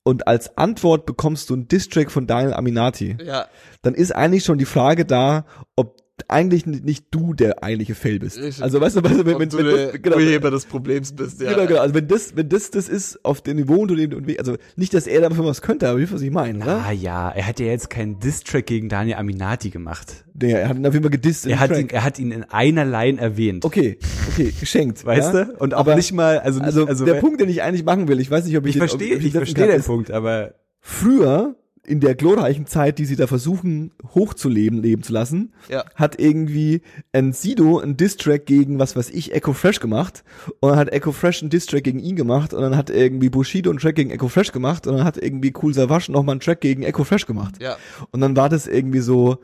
[0.02, 3.46] und als Antwort bekommst du einen Diss-Track von Daniel Aminati, Ja,
[3.82, 5.46] dann ist eigentlich schon die Frage da,
[5.76, 8.38] ob eigentlich nicht du der eigentliche Fail bist.
[8.40, 8.62] Richtig.
[8.62, 11.40] Also weißt du, weißt du wenn, Ob wenn, du wenn genau, Urheber des Problems bist,
[11.42, 11.52] ja.
[11.52, 11.80] Genau, genau.
[11.80, 14.94] Also wenn das, wenn das das ist auf dem Niveau, dem du unterwegs- also nicht,
[14.94, 16.82] dass er dafür was könnte, aber wie was ich meine, ne?
[16.86, 20.24] Ah ja, er hat ja jetzt keinen Diss-Track gegen Daniel Aminati gemacht.
[20.34, 21.46] Der, er hat ihn auf jeden Fall gedisst.
[21.46, 21.80] Er hat, Track.
[21.80, 23.64] ihn, er hat ihn in einer Line erwähnt.
[23.64, 23.98] Okay,
[24.32, 25.04] okay, geschenkt.
[25.04, 25.44] Weißt ja?
[25.46, 25.56] du?
[25.58, 28.06] Und auch Aber- nicht mal, also, nicht, Also, also der Punkt, den ich eigentlich machen
[28.08, 30.10] will, ich weiß nicht, ob ich ich den- verstehe, ob ich setzen verstehe den Punkt,
[30.12, 30.54] aber
[30.86, 31.56] Früher,
[31.86, 35.84] in der glorreichen Zeit, die sie da versuchen, hochzuleben, leben zu lassen, Ja.
[35.94, 36.82] hat irgendwie
[37.12, 40.24] ein Sido einen Distrack gegen, was weiß ich, Echo Fresh gemacht.
[40.60, 42.54] Und dann hat Echo Fresh einen Distrack gegen ihn gemacht.
[42.54, 44.86] Und dann hat irgendwie Bushido einen Track gegen Echo Fresh gemacht.
[44.86, 47.56] Und dann hat irgendwie Cool Savage nochmal einen Track gegen Echo Fresh gemacht.
[47.60, 47.76] Ja.
[48.10, 49.38] Und dann war das irgendwie so,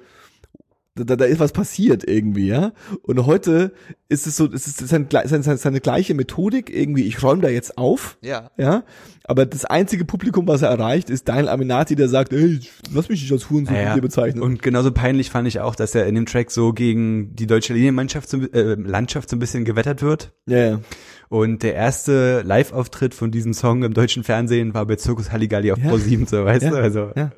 [0.96, 2.72] da, da ist was passiert irgendwie, ja.
[3.02, 3.72] Und heute
[4.08, 7.78] ist es so, es ist seine, seine, seine gleiche Methodik irgendwie, ich räume da jetzt
[7.78, 8.50] auf, Ja.
[8.56, 8.82] ja.
[9.24, 12.58] Aber das einzige Publikum, was er erreicht, ist Daniel Aminati, der sagt, ey,
[12.92, 14.42] lass mich nicht als Hurensohn von dir bezeichnen.
[14.42, 17.72] und genauso peinlich fand ich auch, dass er in dem Track so gegen die deutsche
[17.72, 20.32] Linienmannschaft, so, äh, Landschaft so ein bisschen gewettert wird.
[20.46, 20.80] ja, ja.
[21.28, 25.78] Und der erste Live-Auftritt von diesem Song im deutschen Fernsehen war bei Zirkus Halligalli auf
[25.78, 25.92] Ja.
[25.92, 26.70] Pro7, so, weißt Ja.
[26.70, 26.76] du?
[26.76, 27.30] Also, Ja.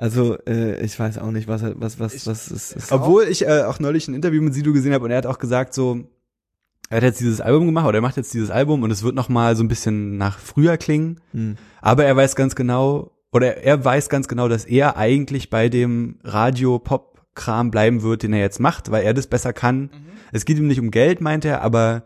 [0.00, 3.46] Also, äh, ich weiß auch nicht, was, er- was, was, was ist, ist Obwohl ich
[3.46, 6.00] äh, auch neulich ein Interview mit Sido gesehen habe und er hat auch gesagt, so,
[6.88, 9.14] er hat jetzt dieses Album gemacht oder er macht jetzt dieses Album und es wird
[9.14, 11.20] noch mal so ein bisschen nach früher klingen.
[11.32, 11.56] Hm.
[11.82, 16.18] Aber er weiß ganz genau, oder er weiß ganz genau, dass er eigentlich bei dem
[16.24, 19.90] Radio-Pop-Kram bleiben wird, den er jetzt macht, weil er das besser kann.
[20.32, 22.04] Es geht ihm nicht um Geld, meint er, aber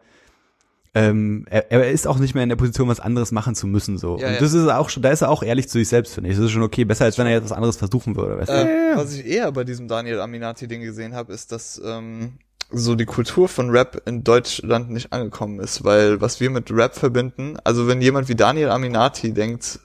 [0.94, 3.98] ähm, er, er ist auch nicht mehr in der Position, was anderes machen zu müssen.
[3.98, 4.18] so.
[4.18, 4.40] Ja, und ja.
[4.40, 6.36] das ist auch schon, da ist er auch ehrlich zu sich selbst, finde ich.
[6.36, 8.38] Das ist schon okay, besser als wenn er jetzt was anderes versuchen würde.
[8.38, 8.54] Weißt du?
[8.54, 12.34] Äh, was ich eher bei diesem Daniel Aminati-Ding gesehen habe, ist, dass ähm,
[12.70, 16.94] so die Kultur von Rap in Deutschland nicht angekommen ist, weil was wir mit Rap
[16.94, 19.80] verbinden, also wenn jemand wie Daniel Aminati denkt,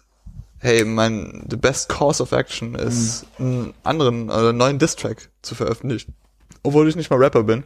[0.60, 5.56] hey, mein the best course of action ist, einen anderen oder einen neuen Distrack zu
[5.56, 6.14] veröffentlichen,
[6.64, 7.64] obwohl ich nicht mal Rapper bin,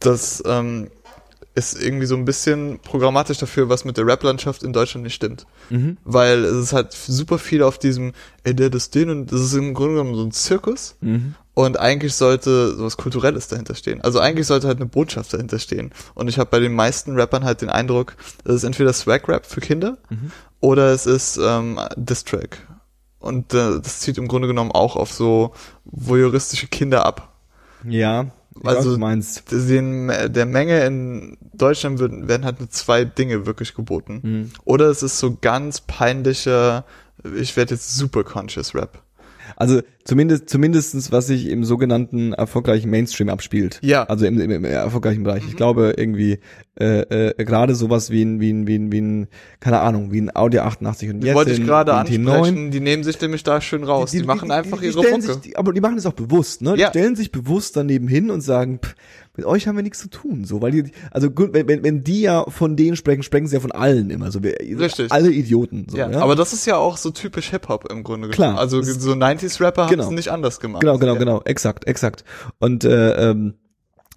[0.00, 0.90] das ähm,
[1.54, 5.46] ist irgendwie so ein bisschen programmatisch dafür, was mit der Rap-Landschaft in Deutschland nicht stimmt.
[5.68, 5.96] Mhm.
[6.04, 8.12] Weil es ist halt super viel auf diesem,
[8.44, 10.96] ey, der das den und das ist im Grunde genommen so ein Zirkus.
[11.00, 11.34] Mhm.
[11.54, 14.00] Und eigentlich sollte sowas Kulturelles dahinter stehen.
[14.00, 15.90] Also eigentlich sollte halt eine Botschaft dahinter stehen.
[16.14, 19.60] Und ich habe bei den meisten Rappern halt den Eindruck, es ist entweder Swag-Rap für
[19.60, 19.98] Kinder
[20.60, 22.58] oder es ist ähm, Diss-Track.
[23.18, 25.52] Und äh, das zieht im Grunde genommen auch auf so
[25.84, 27.34] voyeuristische Kinder ab.
[27.84, 28.26] Ja,
[28.56, 29.44] Ich weiß, Also meinst.
[29.50, 34.20] den, der Menge in Deutschland werden, werden halt nur zwei Dinge wirklich geboten.
[34.22, 34.50] Mhm.
[34.64, 36.84] Oder es ist so ganz peinlicher,
[37.36, 39.02] ich werde jetzt super conscious Rap.
[39.56, 43.78] Also zumindest zumindestens was sich im sogenannten erfolgreichen Mainstream abspielt.
[43.82, 44.04] Ja.
[44.04, 45.42] Also im, im, im erfolgreichen Bereich.
[45.42, 45.48] Mhm.
[45.50, 46.38] Ich glaube irgendwie
[46.78, 49.28] äh, äh, gerade sowas wie ein wie ein wie ein wie ein
[49.60, 52.30] keine Ahnung wie ein Audi 88 und Die wollte ich gerade wie ein T9.
[52.30, 54.10] ansprechen, die nehmen sich nämlich da schön raus.
[54.10, 55.22] Die, machen einfach die ihre Mucke.
[55.22, 56.70] Sich, die, aber die machen es auch bewusst, ne?
[56.76, 56.90] Ja.
[56.90, 58.94] Die stellen sich bewusst daneben hin und sagen, pff,
[59.40, 62.04] mit euch haben wir nichts zu tun, so, weil die, also gut, wenn, wenn, wenn
[62.04, 65.10] die ja von denen sprechen, sprechen sie ja von allen immer, so, wir, Richtig.
[65.10, 66.20] alle Idioten, so, ja, ja.
[66.20, 68.50] aber das ist ja auch so typisch Hip-Hop im Grunde Klar.
[68.50, 68.60] genommen.
[68.60, 70.04] Also so 90s-Rapper haben Genau.
[70.04, 70.82] es nicht anders gemacht.
[70.82, 71.18] Genau, genau, ja.
[71.18, 72.24] genau, exakt, exakt.
[72.58, 73.54] Und äh, ähm,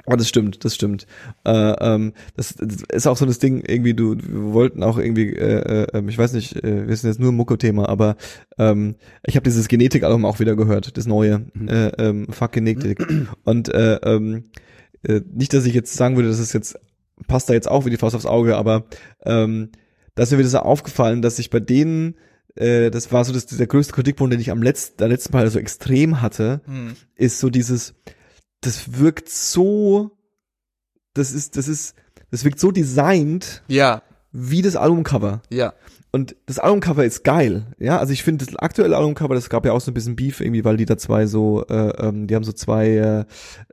[0.06, 1.08] oh, das stimmt, das stimmt.
[1.46, 5.30] Äh, ähm, das, das ist auch so das Ding, irgendwie, du, wir wollten auch irgendwie,
[5.30, 8.16] äh, äh, ich weiß nicht, äh, wir sind jetzt nur im Mucko-Thema, aber
[8.58, 8.96] ähm,
[9.26, 13.06] ich habe dieses Genetik-Album auch wieder gehört, das neue, äh, ähm, Fuck Genetik.
[13.44, 14.46] Und äh, ähm,
[15.04, 16.78] äh, nicht, dass ich jetzt sagen würde, dass es jetzt
[17.28, 18.86] passt da jetzt auch wie die Faust aufs Auge, aber
[19.24, 19.70] ähm,
[20.16, 22.16] da ist mir wieder so aufgefallen, dass ich bei denen
[22.56, 25.50] äh, das war so das, der größte Kritikpunkt, den ich am letzten, der letzten Mal
[25.50, 26.96] so extrem hatte, Hm.
[27.16, 27.96] ist so dieses,
[28.62, 30.12] das wirkt so,
[31.14, 31.96] das ist, das ist,
[32.32, 35.42] das wirkt so designt Ja, wie das Albumcover.
[35.50, 35.74] ja.
[36.16, 37.98] Und das Albumcover ist geil, ja.
[37.98, 40.64] Also ich finde das aktuelle Albumcover, das gab ja auch so ein bisschen Beef irgendwie,
[40.64, 43.26] weil die da zwei so, äh, ähm, die haben so zwei,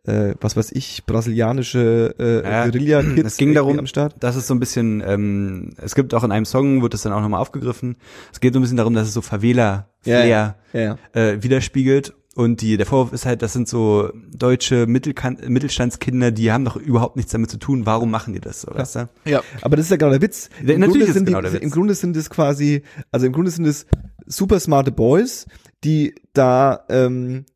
[0.06, 4.14] äh, äh, was weiß ich, brasilianische äh, Ja, Guerilla-Kids es ging darum, am Start.
[4.20, 7.12] Das ist so ein bisschen, ähm, es gibt auch in einem Song, wird das dann
[7.12, 7.96] auch nochmal aufgegriffen.
[8.32, 11.20] Es geht so ein bisschen darum, dass es so Favela-Flair Ja, ja, ja.
[11.20, 12.14] äh, widerspiegelt.
[12.36, 16.76] Und die, der Vorwurf ist halt, das sind so deutsche Mittelkan Mittelstandskinder, die haben doch
[16.76, 17.86] überhaupt nichts damit zu tun.
[17.86, 19.08] Warum machen die das so, weißt du?
[19.24, 19.42] Ja.
[19.62, 20.48] Aber das ist ja genau der Witz.
[20.60, 21.62] Im natürlich Grunde ist sind genau die, der Witz.
[21.62, 23.86] Im Grunde sind es quasi, also im Grunde sind es
[24.26, 25.46] super smarte Boys,
[25.82, 27.46] die da ähm,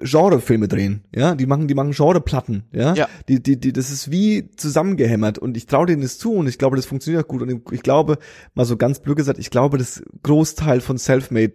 [0.00, 3.08] Genrefilme drehen, ja, die machen, die machen Genreplatten, ja, Ja.
[3.28, 6.58] die, die, die, das ist wie zusammengehämmert und ich traue denen das zu und ich
[6.58, 8.18] glaube, das funktioniert auch gut und ich glaube,
[8.54, 11.54] mal so ganz blöd gesagt, ich glaube, das Großteil von Selfmade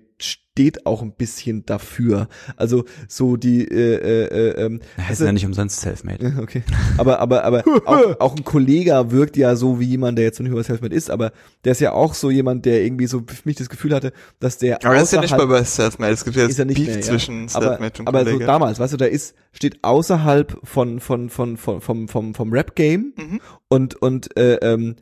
[0.56, 2.28] steht auch ein bisschen dafür,
[2.58, 6.28] also so die, äh, äh, äh, ähm, Heißt also- ja nicht umsonst Selfmade.
[6.36, 6.62] ja, Okay.
[7.00, 10.44] Aber, aber, aber auch, auch ein Kollege wirkt ja so wie jemand, der jetzt noch
[10.44, 11.32] nicht über Selfmade ist, aber
[11.64, 14.60] der ist ja auch so jemand, der irgendwie so für mich das Gefühl hatte, dass
[14.60, 16.14] der Aber das ist ja nicht mal bei Selfmade.
[16.14, 17.02] Es gibt ja ist jetzt er nicht Beef mehr, ja.
[17.02, 18.46] zwischen aber, Selfmade und aber so Kollege.
[18.46, 23.14] damals, weißt du, da ist, steht außerhalb von, von, von, von vom, vom, vom Rap-Game
[23.18, 23.42] Mhm.
[23.70, 24.98] und, und, äh, ähm,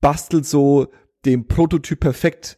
[0.00, 0.88] bastelt so
[1.24, 2.57] den Prototyp perfekt,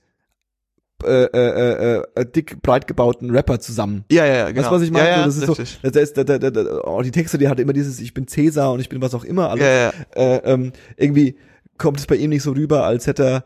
[1.05, 4.05] äh, äh, äh, äh, dick, breit gebauten Rapper zusammen.
[4.11, 4.61] ja, ja, ja, genau.
[4.61, 5.09] Weißt du, was ich meine?
[5.09, 5.93] Ja, ja, das ist so, richtig.
[5.93, 8.73] da ist, da, da, da, oh, die Texte, die hat immer dieses, ich bin Cäsar
[8.73, 9.93] und ich bin was auch immer, alles Ja, ja.
[10.15, 11.37] äh, ähm, irgendwie
[11.79, 13.45] kommt es bei ihm nicht so rüber, als hätte er,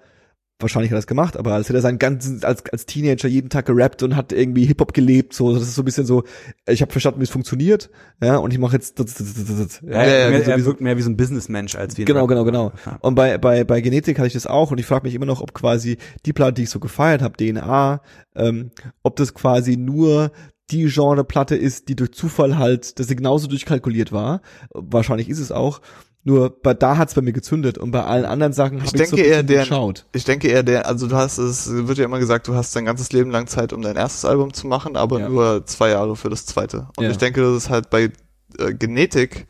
[0.61, 3.51] wahrscheinlich hat er es gemacht, aber als hätte er seinen ganzen, als, als Teenager jeden
[3.51, 6.25] Tag gerappt und hat irgendwie Hip-Hop gelebt, so, das ist so ein bisschen so,
[6.67, 7.91] ich habe verstanden, wie es funktioniert,
[8.23, 10.65] ja, und ich mache jetzt, das, das, das, das, Ja, ja, er, irgendwie so er
[10.65, 12.73] wirkt mehr wie so ein Businessmensch als wie ein Genau, genau, genau.
[12.87, 12.99] Ja.
[13.01, 15.41] Und bei, bei, bei Genetik hatte ich das auch und ich frage mich immer noch,
[15.41, 18.01] ob quasi die Platte, die ich so gefeiert habe, DNA,
[18.37, 18.71] ähm,
[19.03, 20.31] ob das quasi nur
[20.71, 24.41] die Genreplatte ist, die durch Zufall halt, dass sie genauso durchkalkuliert war.
[24.73, 25.81] Wahrscheinlich ist es auch.
[26.27, 29.09] Nur bei da hat's bei mir gezündet und bei allen anderen Sachen habe Ich ich,
[29.11, 30.07] so eher, der, geschaut.
[30.15, 32.87] ich denke eher, der, also du hast, es wird ja immer gesagt, du hast dein
[32.87, 35.29] ganzes Leben lang Zeit, um dein erstes Album zu machen, aber Ja.
[35.29, 36.89] nur zwei Jahre für das zweite.
[36.97, 37.11] Und Ja.
[37.11, 38.11] ich denke, das ist halt bei
[38.59, 39.47] äh, Genetik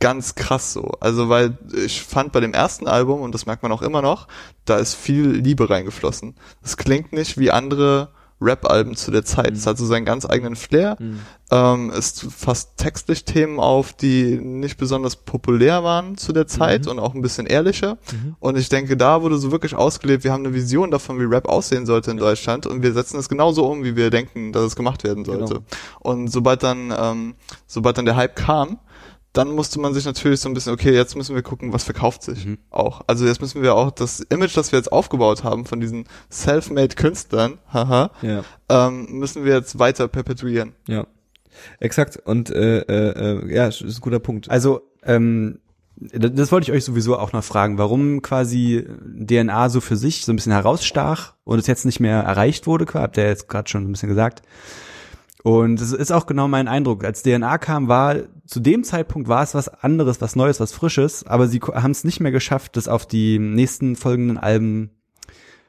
[0.00, 0.92] ganz krass so.
[1.00, 4.26] Also weil ich fand bei dem ersten Album, und das merkt man auch immer noch,
[4.64, 6.34] da ist viel Liebe reingeflossen.
[6.62, 8.08] Das klingt nicht wie andere
[8.40, 9.52] Rap-Alben zu der Zeit.
[9.52, 10.96] Es hat so seinen ganz eigenen Flair.
[11.50, 16.98] Ähm, es fasst textlich Themen auf, die nicht besonders populär waren zu der Zeit und
[16.98, 17.98] auch ein bisschen ehrlicher.
[18.40, 21.48] Und ich denke, da wurde so wirklich ausgelebt, wir haben eine Vision davon, wie Rap
[21.48, 24.76] aussehen sollte in Deutschland und wir setzen es genauso um, wie wir denken, dass es
[24.76, 25.54] gemacht werden sollte.
[25.54, 25.66] Genau.
[26.00, 27.34] Und sobald dann, ähm,
[27.66, 28.78] sobald dann der Hype kam,
[29.36, 32.22] dann musste man sich natürlich so ein bisschen, okay, jetzt müssen wir gucken, was verkauft
[32.22, 33.02] sich auch.
[33.06, 36.94] Also jetzt müssen wir auch das Image, das wir jetzt aufgebaut haben von diesen self-made
[36.94, 38.42] Künstlern, haha, Ja.
[38.68, 40.72] ähm, müssen wir jetzt weiter perpetuieren.
[40.88, 41.06] Ja.
[41.80, 42.16] Exakt.
[42.24, 44.50] Und äh, äh, äh, ja, ist ein guter Punkt.
[44.50, 45.58] Also, ähm,
[45.96, 48.86] das, das wollte ich euch sowieso auch noch fragen, warum quasi
[49.18, 52.84] DNA so für sich so ein bisschen herausstach und es jetzt nicht mehr erreicht wurde,
[52.94, 54.42] habt ihr jetzt gerade schon ein bisschen gesagt.
[55.46, 57.04] Und es ist auch genau mein Eindruck.
[57.04, 58.16] Als DNA kam, war
[58.46, 62.02] zu dem Zeitpunkt war es was anderes, was Neues, was Frisches, aber sie haben es
[62.02, 64.90] nicht mehr geschafft, das auf die nächsten folgenden Alben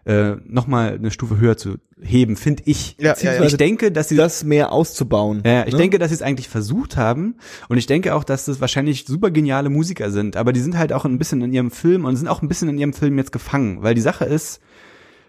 [0.06, 2.98] äh, nochmal eine Stufe höher zu heben, finde ich.
[3.00, 3.44] Ja, ja, ja.
[3.44, 5.44] Ich denke, dass sie das mehr auszubauen.
[5.46, 5.78] ja, ich ne?
[5.78, 7.36] denke, dass sie es eigentlich versucht haben
[7.70, 10.92] und ich denke auch, dass das wahrscheinlich super geniale Musiker sind, aber die sind halt
[10.92, 13.32] auch ein bisschen in ihrem Film und sind auch ein bisschen in ihrem Film jetzt
[13.32, 14.60] gefangen, weil die Sache ist,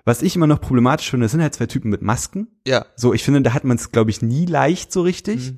[0.09, 2.49] was ich immer noch problematisch finde, das sind halt zwei Typen mit Masken.
[2.67, 2.87] Ja.
[2.97, 5.55] So, ich finde, da hat man es, glaube ich, nie leicht so richtig.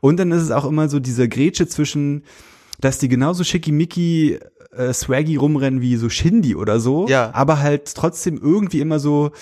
[0.00, 2.22] Und dann ist es auch immer so diese Grätsche zwischen,
[2.80, 4.38] dass die genauso schickimicki
[4.72, 7.30] äh, swaggy rumrennen wie so Shindy oder so, Ja.
[7.34, 9.32] aber halt trotzdem irgendwie immer so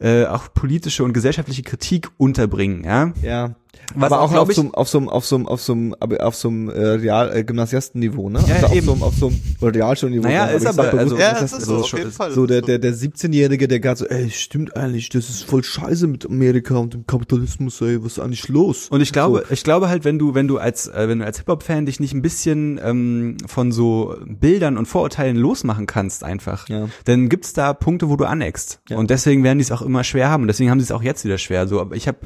[0.00, 3.12] äh, auch politische und gesellschaftliche Kritik unterbringen, ja.
[3.22, 3.54] Ja.
[3.94, 5.72] Was aber auch, auf ich- so, einem- auf so einem, auf so einem, auf so
[5.72, 8.38] einem, auf so einem äh, Real, äh, Gymnasiastenniveau, ne?
[8.46, 8.86] Ja, also auf eben.
[8.86, 10.28] so einem, auf so einem oder Realschulniveau.
[10.28, 12.30] Naja, ist aber- sag bewusst, also- Ja, das ist also so, auf schon- jeden Fall.
[12.32, 16.06] so der, der, der 17-Jährige, der gerade so, ey, stimmt eigentlich, das ist voll scheiße
[16.06, 18.88] mit Amerika und dem Kapitalismus, ey, was ist eigentlich los?
[18.90, 21.38] Und ich glaube, ich glaube halt, wenn du, wenn du als, äh, wenn du als
[21.38, 26.88] Hip-Hop-Fan dich nicht ein bisschen ähm, von so Bildern und Vorurteilen losmachen kannst einfach, Ja.
[27.06, 28.80] dann gibt's da Punkte, wo du aneckst.
[28.88, 28.98] Ja.
[28.98, 30.42] Und deswegen werden die es auch immer schwer haben.
[30.42, 31.66] Und deswegen haben sie es auch jetzt wieder schwer.
[31.66, 32.18] So, aber ich habe,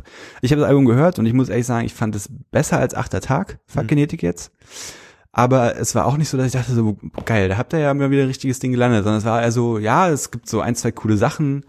[0.43, 2.95] ich habe das Album gehört und ich muss ehrlich sagen, ich fand es besser als
[2.95, 4.09] Achter Tag, Fuck Mhm.
[4.21, 4.53] Jetzt.
[5.33, 7.93] Aber es war auch nicht so, dass ich dachte, so geil, da habt ihr ja
[7.93, 10.61] mal wieder ein richtiges Ding gelandet, sondern es war eher so, ja, es gibt so
[10.61, 11.67] ein, zwei coole Sachen,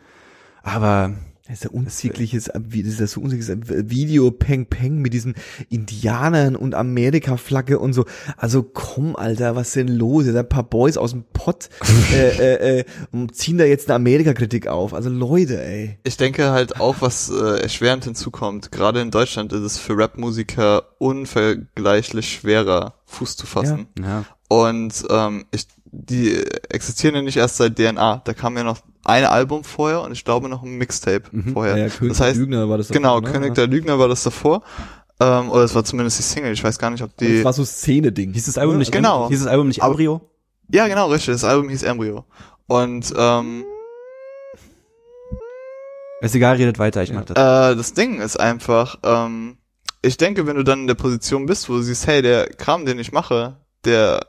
[0.61, 1.15] aber
[1.47, 3.55] Das ist ja unsägliches, das ist ja so unsägliches
[3.87, 5.35] Video Peng Peng mit diesen
[5.69, 8.05] Indianern und Amerika-Flagge und so.
[8.35, 10.25] Also komm, Alter, was ist denn los?
[10.25, 11.69] Da ein paar Boys aus dem Pott
[12.11, 14.95] äh, äh, äh, und ziehen da jetzt eine Amerika-Kritik auf.
[14.95, 15.99] Also Leute, ey.
[16.03, 20.95] Ich denke halt auch, was äh, erschwerend hinzukommt, gerade in Deutschland ist es für Rap-Musiker
[20.97, 23.85] unvergleichlich schwerer, Fuß zu fassen.
[23.99, 24.25] ja.
[24.47, 28.21] Und ähm, ich, die existieren ja nicht erst seit DNA.
[28.23, 31.77] Da kam ja noch ein Album vorher und ich glaube noch ein Mixtape vorher.
[31.77, 33.39] Ja, König das heißt, Lügner war das genau, davor, ne?
[33.39, 34.63] König der Lügner war das davor.
[35.19, 36.51] Ähm, oder es war zumindest die Single.
[36.51, 37.37] Ich weiß gar nicht, ob die.
[37.37, 38.33] Das war so Szene-Ding.
[38.33, 39.29] Hieß das Album nicht, Genau.
[39.29, 40.21] hieß das Album nicht Embryo?
[40.69, 41.33] Ja, genau, richtig.
[41.33, 42.25] Das Album hieß Embryo.
[42.67, 43.63] Und ähm,
[46.21, 47.37] Ist egal, redet weiter, ich mach das.
[47.37, 49.57] Äh, das Ding ist einfach, ähm,
[50.01, 52.85] ich denke, wenn du dann in der Position bist, wo du siehst, hey, der Kram,
[52.85, 54.21] den ich mache, der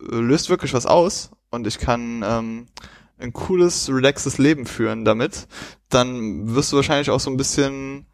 [0.00, 2.66] äh, löst wirklich was aus und ich kann ähm,
[3.20, 5.46] ein cooles, relaxes Leben führen damit,
[5.88, 8.06] dann wirst du wahrscheinlich auch so ein bisschen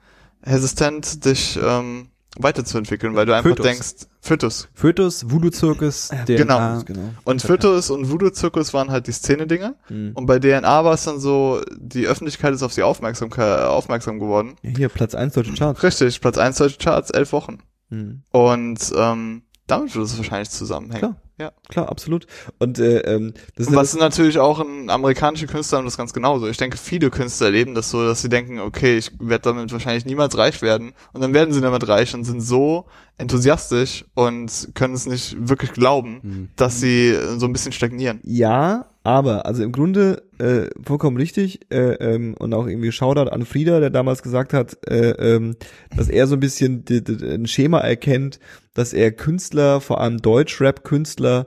[0.42, 3.66] hesitant, dich ähm, weiterzuentwickeln, weil du einfach Fötus.
[3.66, 4.68] denkst, Fötus.
[4.74, 6.24] Fötus, Voodoo-Zirkus, DNA.
[6.24, 6.82] genau.
[6.84, 7.14] genau.
[7.24, 9.76] Und Fötus und Voodoo-Zirkus waren halt die Szene-Dinger.
[9.88, 10.12] Mhm.
[10.14, 14.56] Und bei DNA war es dann so, die Öffentlichkeit ist auf sie aufmerksam, aufmerksam geworden.
[14.62, 15.82] Ja, hier, Platz 1 deutsche Charts.
[15.82, 17.58] Richtig, Platz 1 deutsche Charts, elf Wochen.
[17.88, 18.22] Mhm.
[18.32, 20.98] Und ähm, damit wird es wahrscheinlich zusammenhängen.
[21.00, 21.16] Klar.
[21.38, 21.52] Ja.
[21.68, 22.26] Klar, absolut.
[22.58, 24.58] Und äh, ähm, das ist Und ja was natürlich auch
[24.88, 26.46] amerikanische Künstler haben das ganz genauso.
[26.48, 30.06] Ich denke, viele Künstler erleben das so, dass sie denken, okay, ich werde damit wahrscheinlich
[30.06, 30.94] niemals reich werden.
[31.12, 32.86] Und dann werden sie damit reich und sind so
[33.18, 36.48] enthusiastisch und können es nicht wirklich glauben, Mhm.
[36.56, 38.20] dass sie so ein bisschen stagnieren.
[38.22, 43.44] Ja, aber, also im Grunde äh, vollkommen richtig äh, ähm, und auch irgendwie Shoutout an
[43.44, 45.56] Frieda, der damals gesagt hat, äh, ähm,
[45.94, 48.38] dass er so ein bisschen ein Schema erkennt,
[48.76, 51.46] dass er Künstler, vor allem Deutsch-Rap-Künstler,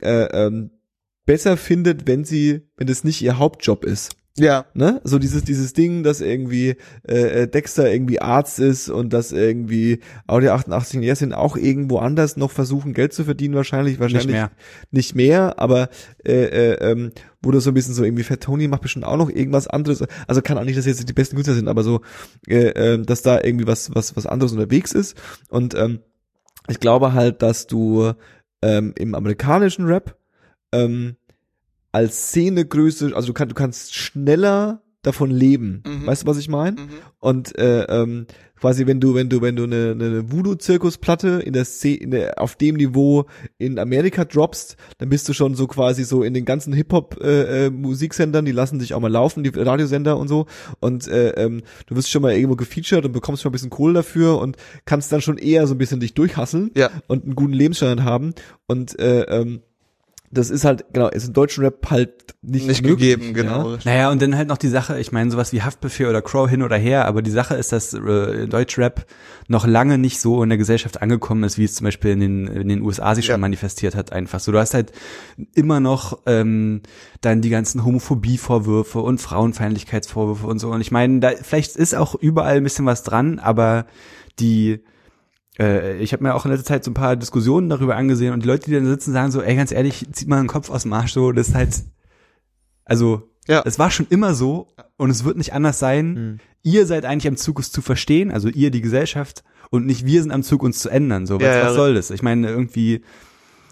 [0.00, 0.70] äh, ähm,
[1.26, 4.16] besser findet, wenn sie, wenn das nicht ihr Hauptjob ist.
[4.38, 4.64] Ja.
[4.74, 5.00] Ne?
[5.04, 6.76] So dieses, dieses Ding, dass irgendwie
[7.06, 11.98] äh, äh, Dexter irgendwie Arzt ist und dass irgendwie Audi 88 und Jessin auch irgendwo
[11.98, 14.50] anders noch versuchen, Geld zu verdienen, wahrscheinlich, wahrscheinlich Nicht mehr.
[14.90, 15.90] nicht mehr, aber
[16.24, 17.10] äh, äh, ähm,
[17.42, 20.04] wo das so ein bisschen so irgendwie Fat Tony macht bestimmt auch noch irgendwas anderes.
[20.26, 22.00] Also kann auch nicht, dass jetzt die besten Künstler sind, aber so,
[22.48, 25.20] äh, äh, dass da irgendwie was was was anderes unterwegs ist.
[25.48, 26.00] Und ähm,
[26.68, 28.12] ich glaube halt, dass du
[28.62, 30.16] ähm, im amerikanischen Rap
[30.72, 31.16] ähm,
[31.92, 35.82] als Szenegröße, also du kannst du kannst schneller davon leben.
[35.86, 36.06] Mhm.
[36.06, 36.80] Weißt du, was ich meine?
[36.80, 36.88] Mhm.
[37.18, 38.26] Und äh, ähm,
[38.60, 42.40] quasi wenn du wenn du wenn du eine, eine Voodoo-Zirkusplatte in der Szene in der,
[42.40, 43.24] auf dem Niveau
[43.58, 47.66] in Amerika droppst, dann bist du schon so quasi so in den ganzen Hip-Hop äh,
[47.66, 50.46] äh, die lassen dich auch mal laufen, die Radiosender und so.
[50.80, 53.94] Und äh, ähm, du wirst schon mal irgendwo gefeatured und bekommst schon ein bisschen Kohle
[53.94, 56.90] dafür und kannst dann schon eher so ein bisschen dich durchhasseln Ja.
[57.06, 58.34] und einen guten Lebensstandard haben.
[58.66, 59.60] Und äh, ähm,
[60.32, 63.72] das ist halt, genau, ist im deutschen Rap halt nicht, Nicht möglich, gegeben, genau.
[63.72, 63.78] Ja?
[63.84, 66.62] Naja, und dann halt noch die Sache, ich meine, sowas wie Haftbefehl oder Crow hin
[66.62, 69.06] oder her, aber die Sache ist, dass äh, Deutschrap
[69.48, 72.46] noch lange nicht so in der Gesellschaft angekommen ist, wie es zum Beispiel in den,
[72.46, 73.38] in den USA sich schon Ja.
[73.38, 74.52] manifestiert hat, einfach so.
[74.52, 74.92] Du hast halt
[75.54, 76.82] immer noch ähm,
[77.22, 80.70] dann die ganzen Homophobie-Vorwürfe und Frauenfeindlichkeitsvorwürfe und so.
[80.70, 83.86] Und ich meine, da vielleicht ist auch überall ein bisschen was dran, aber
[84.38, 84.80] die
[85.60, 88.42] äh, ich habe mir auch in letzter Zeit so ein paar Diskussionen darüber angesehen und
[88.42, 90.82] die Leute, die dann sitzen, sagen so, ey, ganz ehrlich, zieht mal den Kopf aus
[90.82, 91.74] dem Arsch so, das ist halt,
[92.84, 93.62] also, Ja.
[93.64, 96.12] es war schon immer so und es wird nicht anders sein.
[96.12, 96.38] Mhm.
[96.62, 100.20] Ihr seid eigentlich am Zug, es zu verstehen, also ihr, die Gesellschaft, und nicht wir
[100.20, 101.26] sind am Zug, uns zu ändern.
[101.26, 102.10] So, was, Ja, ja, was soll das?
[102.10, 103.02] Ich meine, irgendwie,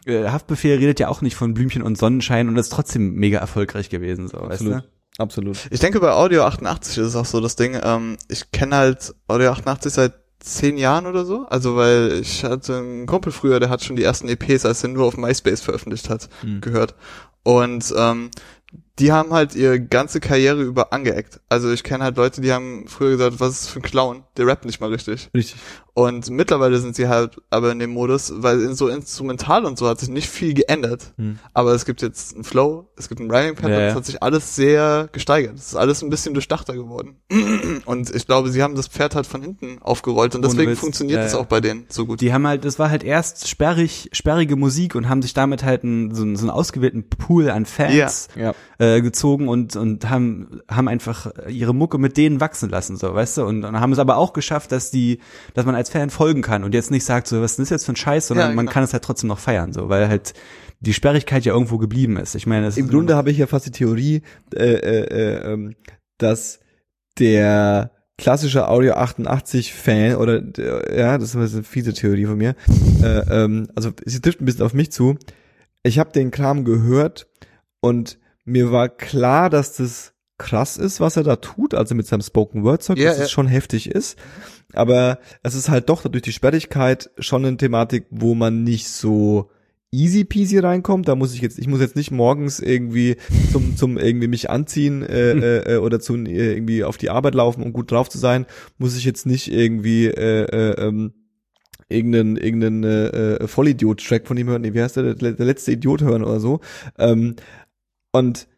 [0.07, 3.91] äh, Haftbefehl redet ja auch nicht von Blümchen und Sonnenschein und ist trotzdem mega erfolgreich
[3.91, 4.83] gewesen, so, weißt Absolut.
[4.85, 4.89] du?
[5.23, 5.59] Absolut.
[5.71, 9.15] Ich denke, bei Audio 88 ist es auch so das Ding, ähm, ich kenne halt
[9.27, 11.47] Audio 88 seit zehn Jahren oder so.
[11.49, 14.91] Also weil ich hatte einen Kumpel früher, der hat schon die ersten EPs, als er
[14.91, 16.61] nur auf MySpace veröffentlicht hat, Mhm.
[16.61, 16.95] gehört.
[17.43, 18.31] Und ähm,
[18.99, 21.41] die haben halt ihre ganze Karriere über angeeckt.
[21.49, 24.47] Also ich kenne halt Leute, die haben früher gesagt, was ist für ein Clown, der
[24.47, 25.31] rappt nicht mal richtig.
[25.35, 25.57] Richtig.
[25.95, 29.89] Und mittlerweile sind sie halt aber in dem Modus, weil in so instrumental und so
[29.89, 31.13] hat sich nicht viel geändert.
[31.17, 31.41] Hm.
[31.55, 33.89] Aber es gibt jetzt einen Flow, es gibt einen Rhyming Pattern, Ja, ja.
[33.89, 35.57] es hat sich alles sehr gesteigert.
[35.57, 37.17] Es ist alles ein bisschen durchdachter geworden.
[37.85, 40.79] Und ich glaube, sie haben das Pferd halt von hinten aufgerollt und deswegen Witz.
[40.79, 41.39] funktioniert Ja, es ja.
[41.41, 42.21] auch bei denen so gut.
[42.21, 45.83] Die haben halt, das war halt erst sperrig, sperrige Musik und haben sich damit halt
[45.83, 48.55] einen, so, einen, so einen ausgewählten Pool an Fans Ja.
[48.79, 53.39] äh, gezogen und und haben haben einfach ihre Mucke mit denen wachsen lassen, so weißt
[53.39, 55.21] du, und, und haben es aber auch geschafft, dass die,
[55.55, 57.87] dass man als Fan folgen kann und jetzt nicht sagt, so was ist das jetzt
[57.87, 58.73] für ein Scheiß, sondern Ja, man genau.
[58.75, 60.35] kann es halt trotzdem noch feiern, so weil halt
[60.81, 62.35] die Sperrigkeit ja irgendwo geblieben ist.
[62.35, 64.23] Ich meine, Im ist Grunde habe ich ja fast die Theorie,
[64.55, 65.75] äh, äh, äh, ähm,
[66.19, 66.61] dass
[67.19, 72.55] der klassische Audio 88 Fan oder der, ja, das ist eine fiese Theorie von mir.
[73.03, 75.17] Äh, ähm, also sie trifft ein bisschen auf mich zu.
[75.85, 77.29] Ich habe den Kram gehört
[77.81, 78.19] und
[78.49, 82.63] mir war klar, dass das krass ist, was er da tut, also mit seinem Spoken
[82.65, 83.25] Word Zeug, Ja, dass ja.
[83.25, 84.19] es schon heftig ist.
[84.73, 89.51] Aber es ist halt doch durch die Sperrigkeit schon eine Thematik, wo man nicht so
[89.91, 91.09] easy peasy reinkommt.
[91.09, 93.17] Da muss ich jetzt, ich muss jetzt nicht morgens irgendwie
[93.53, 97.35] zum, zum irgendwie mich anziehen äh, äh, äh, oder zu äh, irgendwie auf die Arbeit
[97.35, 98.47] laufen, um gut drauf zu sein,
[98.77, 101.15] muss ich jetzt nicht irgendwie äh, äh, ähm,
[101.89, 105.73] irgendeinen irgendeinen äh, äh, Vollidiot-Track von ihm hören, nee, wie heißt der, der, der letzte
[105.73, 106.61] Idiot hören oder so.
[106.99, 107.37] Ähm,
[108.19, 108.49] und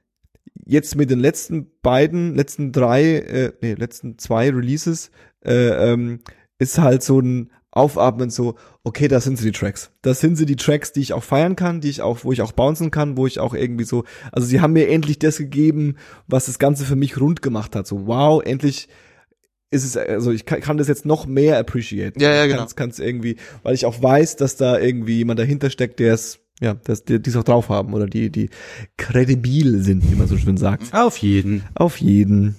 [0.67, 5.11] jetzt mit den letzten beiden, letzten drei, äh, nee, letzten zwei Releases,
[5.45, 6.21] äh, ähm,
[6.59, 9.93] ist halt so ein Aufatmen so, okay, das sind sie die Tracks.
[10.03, 12.43] Das sind sie die Tracks, die ich auch feiern kann, die ich auch, wo ich
[12.43, 15.97] auch bouncen kann, wo ich auch irgendwie so, also sie haben mir endlich das gegeben,
[16.27, 17.87] was das Ganze für mich rund gemacht hat.
[17.87, 18.89] So, wow, endlich
[19.71, 22.21] ist es, also ich kann, kann das jetzt noch mehr appreciate.
[22.21, 22.59] Ja, ja, genau.
[22.59, 26.41] kann's, kann's irgendwie, weil ich auch weiß, dass da irgendwie jemand dahinter steckt, der es,
[26.61, 28.51] ja, dass die es auch drauf haben oder die, die
[28.97, 30.95] kredibil sind, wie man so schön sagt.
[30.95, 31.65] auf jeden.
[31.75, 32.57] Auf jeden.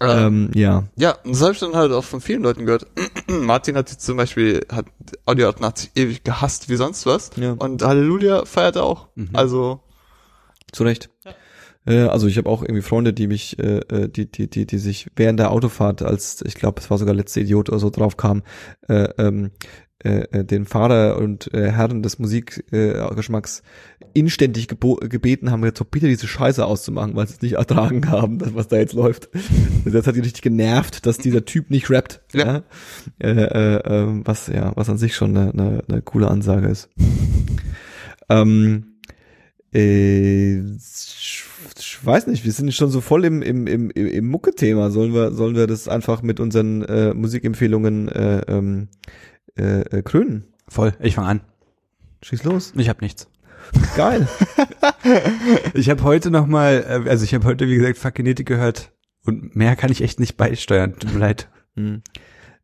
[0.00, 0.84] Ähm, ja.
[0.96, 2.86] Ja, und das habe ich dann halt auch von vielen Leuten gehört.
[3.28, 4.86] Martin hat jetzt zum Beispiel, hat
[5.24, 7.30] Audio 88 ewig gehasst wie sonst was.
[7.36, 7.52] Ja.
[7.52, 9.08] Und Halleluja feiert er auch.
[9.14, 9.30] Mhm.
[9.32, 9.80] Also,
[10.72, 11.10] Zu Recht.
[11.86, 14.78] Äh, also ich habe auch irgendwie Freunde, die mich, äh, äh, die, die, die, die
[14.78, 18.16] sich während der Autofahrt, als ich glaube, es war sogar letzte Idiot oder so drauf
[18.16, 18.42] kam,
[18.88, 19.50] äh, ähm,
[20.04, 25.86] äh, äh, den Fahrer und äh, Herren des Musikgeschmacks äh, inständig gebeten haben, jetzt doch
[25.86, 29.28] bitte diese Scheiße auszumachen, weil sie es nicht ertragen haben, das, was da jetzt läuft.
[29.84, 32.22] Das hat die richtig genervt, dass dieser Typ nicht rappt.
[32.32, 32.46] Ja.
[32.46, 32.62] Ja.
[33.18, 36.90] Äh, äh, äh, was ja, was an sich schon eine, eine, eine coole Ansage ist.
[38.28, 38.98] ähm,
[39.74, 44.90] äh, ich, weiß nicht, wir sind schon so voll im, im, im, im im Mucke-Thema.
[44.90, 48.88] Sollen wir, sollen wir das einfach mit unseren äh, Musikempfehlungen äh, ähm,
[49.56, 50.44] äh, äh, krönen?
[50.68, 50.94] Voll.
[51.00, 51.40] Ich fange an.
[52.22, 52.72] Schieß los.
[52.76, 53.28] Ich habe nichts.
[53.96, 54.28] Geil.
[55.74, 58.92] Ich habe heute noch mal, äh, also ich habe heute wie gesagt Fakinetik gehört
[59.26, 60.98] und mehr kann ich echt nicht beisteuern.
[60.98, 61.48] Tut mir leid.
[61.76, 62.02] hm.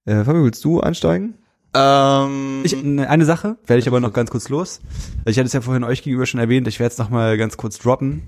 [0.06, 1.34] äh, Fabio, willst du einsteigen?
[1.74, 4.80] ähm, Ich, ne, eine Sache werde ich aber noch ganz kurz los.
[5.26, 6.66] Ich hatte es ja vorhin euch gegenüber schon erwähnt.
[6.68, 8.22] Ich werde es noch mal ganz kurz droppen.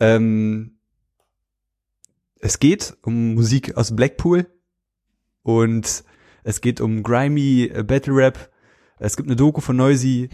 [0.00, 0.78] Ähm,
[2.40, 4.46] es geht um Musik aus Blackpool
[5.42, 6.02] und
[6.46, 8.50] es geht um grimy äh, Battle Rap.
[8.98, 10.30] Es gibt eine Doku von Noisy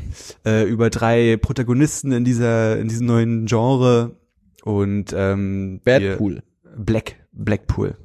[0.47, 4.15] äh, über drei Protagonisten in dieser in diesem neuen Genre
[4.63, 6.43] und ähm, die-
[6.77, 7.97] Black Blackpool.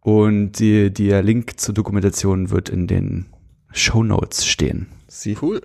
[0.00, 3.26] Und die, der Link zur Dokumentation wird in den
[3.72, 4.86] Show Notes stehen.
[5.08, 5.36] Sie.
[5.42, 5.62] cool.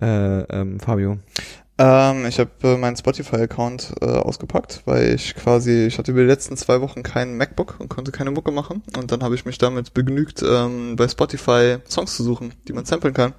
[0.00, 1.18] Äh, ähm, Fabio.
[1.80, 6.26] Ähm, ich habe äh, meinen Spotify-Account äh, ausgepackt, weil ich quasi, ich hatte über die
[6.26, 8.82] letzten zwei Wochen keinen MacBook und konnte keine Mucke machen.
[8.96, 12.84] Und dann habe ich mich damit begnügt, ähm, bei Spotify Songs zu suchen, die man
[12.84, 13.32] samplen kann.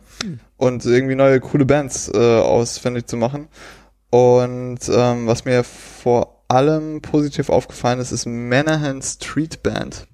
[0.56, 3.50] Und irgendwie neue coole Bands äh, ausfindig zu machen.
[4.10, 10.08] Und ähm, was mir vor allem positiv aufgefallen ist, ist Manahan Street Band.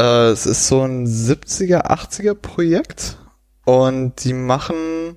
[0.00, 3.18] Äh, es ist so ein 70er, 80er Projekt.
[3.64, 5.16] Und die machen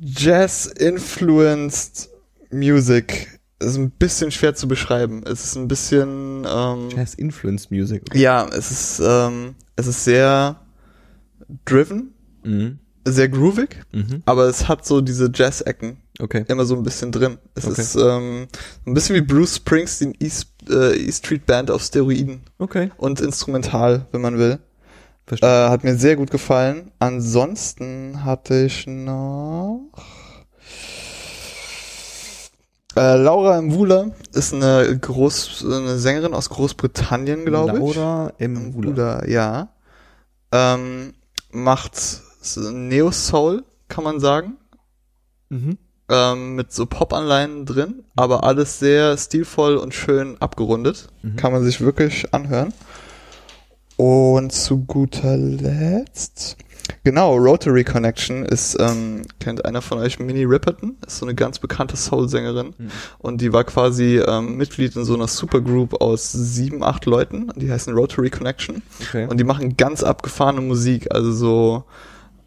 [0.00, 2.08] Jazz-influenced
[2.50, 3.38] Music.
[3.60, 5.22] Ist ein bisschen schwer zu beschreiben.
[5.26, 8.02] Es ist ein bisschen, ähm, Jazz Influence Music.
[8.14, 10.60] ja, es ist, ähm, es ist sehr
[11.64, 12.12] driven,
[12.44, 12.78] Mhm.
[13.04, 14.22] sehr groovig, Mhm.
[14.26, 16.44] aber es hat so diese Jazz-Ecken Okay.
[16.48, 17.38] immer so ein bisschen drin.
[17.54, 17.80] Es Okay.
[17.80, 18.46] ist ähm,
[18.86, 22.90] ein bisschen wie Bruce Springsteen East, äh, East Street Band auf Steroiden Okay.
[22.96, 24.58] und instrumental, wenn man will.
[25.32, 26.90] Äh, hat mir sehr gut gefallen.
[26.98, 29.90] Ansonsten hatte ich noch
[32.96, 37.94] äh, Laura Mwula ist eine Groß eine Sängerin aus Großbritannien, glaube ich.
[37.96, 38.74] Laura M.
[38.74, 39.24] Wula.
[39.26, 39.68] Ja.
[40.50, 41.14] Ähm,
[41.52, 41.92] macht
[42.56, 44.56] Neo Soul, kann man sagen.
[45.50, 45.78] Mhm.
[46.10, 51.08] ähm, mit so Pop-Anleihen drin, aber alles sehr stilvoll und schön abgerundet.
[51.36, 52.72] Kann man sich wirklich anhören.
[53.98, 56.56] Und zu guter Letzt,
[57.02, 60.96] genau, Rotary Connection ist, ähm, kennt einer von euch Minnie Riperton?
[61.04, 62.74] Ist so eine ganz bekannte Soul-Sängerin.
[63.18, 67.50] Und die war quasi ähm, Mitglied in so einer Supergroup aus sieben, acht Leuten.
[67.56, 68.82] Die heißen Rotary Connection.
[69.02, 69.26] Okay.
[69.28, 71.84] Und die machen ganz abgefahrene Musik, also so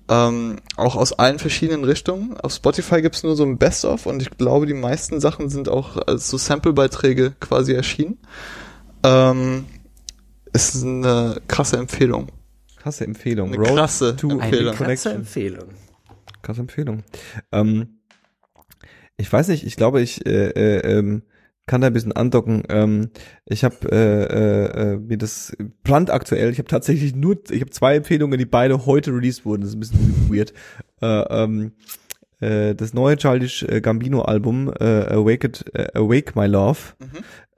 [0.08, 2.38] ähm, auch aus allen verschiedenen Richtungen.
[2.40, 5.98] Auf Spotify gibt's nur so ein Best-of und ich glaube, die meisten Sachen sind auch
[6.08, 8.20] als so Sample-Beiträge quasi erschienen.
[9.04, 9.66] Ähm,
[10.54, 12.28] ist eine krasse Empfehlung.
[12.78, 13.54] Krasse Empfehlung.
[13.54, 14.76] Eine krasse to Empfehlung.
[14.76, 15.14] Eine krasse.
[15.14, 15.70] Empfehlung.
[16.42, 17.04] Krasse Empfehlung.
[17.52, 18.00] Ähm,
[19.18, 21.22] ich weiß nicht, ich glaube, ich äh, äh, ähm,
[21.68, 22.64] kann da ein bisschen andocken.
[22.70, 23.12] Ähm,
[23.46, 27.96] ich habe äh, äh, äh, mir das brandaktuell, ich habe tatsächlich nur, ich habe zwei
[27.96, 29.62] Empfehlungen, die beide heute released wurden.
[29.62, 30.54] Das ist ein bisschen weird.
[31.02, 31.74] Äh, ähm,
[32.42, 36.80] äh, das neue Childish äh, Gambino Album äh, Awake, äh, Awake My Love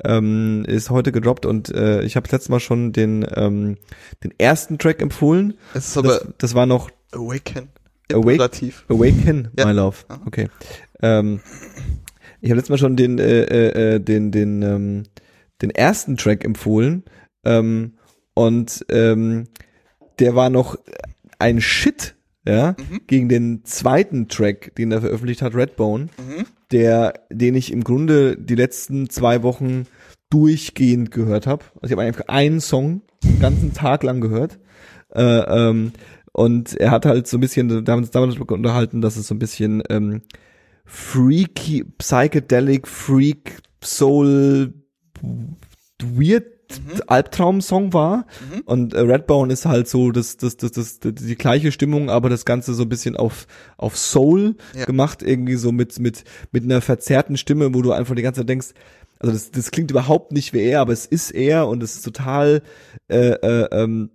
[0.04, 3.78] ähm, ist heute gedroppt und äh, ich habe letztes Mal schon den ähm,
[4.24, 5.56] den ersten Track empfohlen.
[5.74, 7.70] Es ist aber Das, das war noch Awaken.
[8.12, 8.32] Awake?
[8.34, 8.86] Imperativ.
[8.90, 9.66] Awaken, Ja.
[9.66, 9.98] my love.
[10.26, 10.50] Okay.
[11.02, 11.40] Ähm,
[12.42, 15.04] ich habe letztes Mal schon den, äh, äh, äh, den, den, ähm,
[15.62, 17.04] den ersten Track empfohlen.
[17.46, 17.94] Ähm,
[18.34, 19.46] und ähm,
[20.20, 20.76] der war noch
[21.40, 22.16] ein Shit,
[22.46, 22.76] ja,
[23.08, 26.46] gegen den zweiten Track, den er veröffentlicht hat, Redbone, Mhm.
[26.72, 29.86] der, den ich im Grunde die letzten zwei Wochen
[30.30, 31.64] durchgehend gehört habe.
[31.76, 34.60] Also ich habe einfach einen Song den ganzen Tag lang gehört.
[35.14, 35.91] Äh, ähm,
[36.32, 39.16] und er hat halt so ein bisschen, da haben wir uns damals darüber unterhalten, dass
[39.16, 40.22] es so ein bisschen ähm,
[40.86, 44.74] freaky, psychedelic, freak, soul,
[46.02, 46.46] weird
[47.07, 48.26] Albtraum-Song war.
[48.66, 52.45] Und äh, Redbone ist halt so das, das, das, das, die gleiche Stimmung, aber das
[52.45, 53.47] Ganze so ein bisschen auf,
[53.78, 54.86] auf Soul Ja.
[54.86, 58.49] gemacht, irgendwie so mit, mit, mit einer verzerrten Stimme, wo du einfach die ganze Zeit
[58.49, 58.68] denkst,
[59.20, 62.03] also das, das klingt überhaupt nicht wie er, aber es ist er und es ist
[62.03, 62.61] total,
[63.07, 64.09] äh, äh, ähm,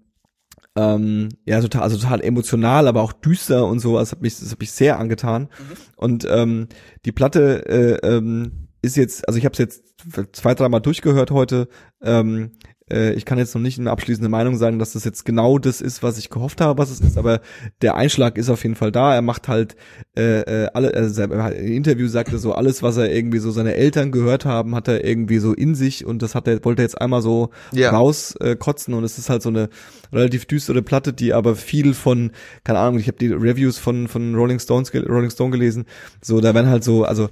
[0.77, 3.99] ähm, ja, total, also total emotional, aber auch düster und so.
[3.99, 5.49] Das hat mich, das hat mich sehr angetan.
[5.97, 6.69] Und ähm,
[7.05, 9.88] die Platte äh, ähm, ist jetzt, also ich habe es jetzt
[10.33, 11.69] zwei, dreimal durchgehört heute.
[12.03, 12.53] Ähm,
[12.91, 15.81] äh, ich kann jetzt noch nicht eine abschließende Meinung sagen, dass das jetzt genau das
[15.81, 17.41] ist, was ich gehofft habe, was es ist, aber
[17.83, 19.15] der Einschlag ist auf jeden Fall da.
[19.15, 19.77] Er macht halt
[20.17, 23.51] äh, äh, alle, also er hat im Interview sagte so, alles, was er irgendwie so
[23.51, 26.83] seine Eltern gehört haben, hat er irgendwie so in sich und das hat er, wollte
[26.83, 27.91] er jetzt einmal so Ja.
[27.91, 29.69] rauskotzen äh, kotzen und es ist halt so eine
[30.13, 32.31] relativ düstere Platte, die aber viel von,
[32.65, 35.85] keine Ahnung, ich habe die Reviews von von Rolling Stones Rolling Stone gelesen,
[36.23, 37.29] so da werden halt so, also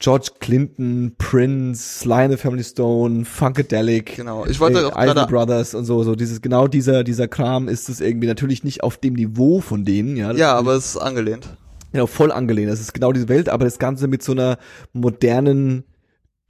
[0.00, 4.46] George Clinton, Prince, and the Family Stone, Funkadelic, Genau.
[4.46, 8.26] Ich wollte auch Brothers und so, so dieses genau dieser dieser Kram ist es irgendwie
[8.26, 11.48] natürlich nicht auf dem Niveau von denen, ja, Ja, aber es ist angelehnt.
[11.92, 12.70] genau voll angelehnt.
[12.70, 14.56] Das ist genau diese Welt, aber das Ganze mit so einer
[14.94, 15.84] modernen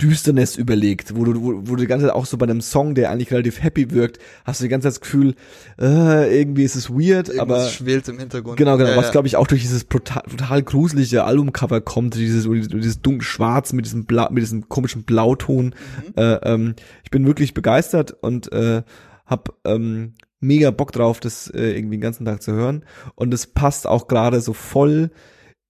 [0.01, 2.95] Düsternis überlegt, wo du, wo, wo du die ganze Zeit auch so bei einem Song,
[2.95, 5.35] der eigentlich relativ happy wirkt, hast du die ganze Zeit das Gefühl,
[5.81, 8.57] äh, irgendwie ist es weird, Irgendwas aber schwelt im Hintergrund.
[8.57, 9.13] Genau, genau, Ja, was ja.
[9.13, 13.85] glaube ich auch durch dieses total, total gruselige Albumcover kommt, dieses, dieses dunkle Schwarz mit
[13.85, 15.75] diesem Blau, mit diesem komischen Blauton.
[16.17, 16.75] Äh, ähm,
[17.05, 18.83] ich bin wirklich begeistert und äh,
[19.27, 22.85] hab ähm, mega Bock drauf, das äh, irgendwie den ganzen Tag zu hören.
[23.15, 25.11] Und es passt auch gerade so voll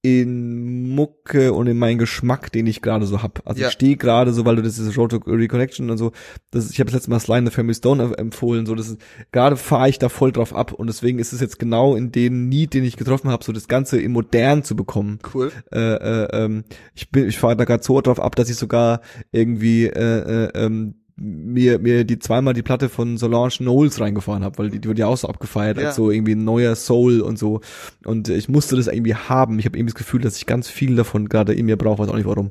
[0.03, 3.43] in Mucke und in meinen Geschmack, den ich gerade so hab.
[3.47, 3.67] Also Ja.
[3.69, 6.13] ich stehe gerade so, weil du das ist Road to Reconnection und so,
[6.51, 9.01] das ist, ich habe das letzte Mal and the Family Stone empfohlen, so das ist
[9.31, 12.49] gerade fahre ich da voll drauf ab und deswegen ist es jetzt genau in den
[12.49, 15.19] Need, den ich getroffen habe, so das Ganze in modern zu bekommen.
[15.35, 15.53] Cool.
[15.71, 19.03] Äh, äh, ähm, ich bin, ich fahre da gerade so drauf ab, dass ich sogar
[19.33, 24.57] irgendwie äh, äh, ähm, mir mir die zweimal die Platte von Solange Knowles reingefahren habe,
[24.59, 25.89] weil die, die wird ja auch so abgefeiert Ja.
[25.89, 27.61] als so irgendwie ein neuer Soul und so
[28.07, 29.59] und ich musste das irgendwie haben.
[29.59, 32.09] Ich habe irgendwie das Gefühl, dass ich ganz viel davon gerade in mir brauche, weiß
[32.09, 32.51] auch nicht warum.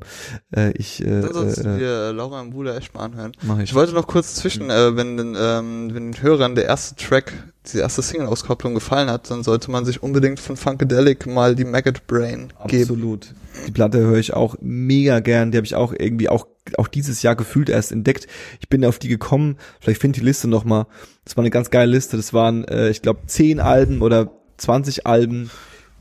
[0.54, 3.32] Äh, ich äh, Dann sollst du äh, dir äh, Laura im Bruder echt mal anhören.
[3.42, 3.64] mach ich.
[3.70, 7.32] Ich wollte noch kurz zwischen, äh, wenn, den, ähm, wenn den Hörern der erste Track,
[7.66, 12.06] diese erste Single-Auskopplung gefallen hat, dann sollte man sich unbedingt von Funkadelic mal die Maggot
[12.06, 12.82] Brain geben.
[12.84, 13.34] Absolut.
[13.66, 15.50] Die Platte höre ich auch mega gern.
[15.50, 16.46] Die habe ich auch irgendwie auch
[16.78, 18.26] auch dieses Jahr gefühlt erst entdeckt.
[18.60, 19.56] Ich bin auf die gekommen.
[19.80, 20.86] Vielleicht finde die Liste noch mal.
[21.24, 22.16] Das war eine ganz geile Liste.
[22.16, 25.50] Das waren, äh, ich glaube, zehn Alben oder 20 Alben,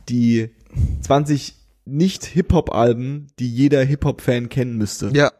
[0.09, 0.49] die
[1.01, 1.55] 20
[1.85, 5.09] nicht Hip-Hop-Alben, die jeder Hip-Hop-Fan kennen müsste.
[5.13, 5.31] Ja,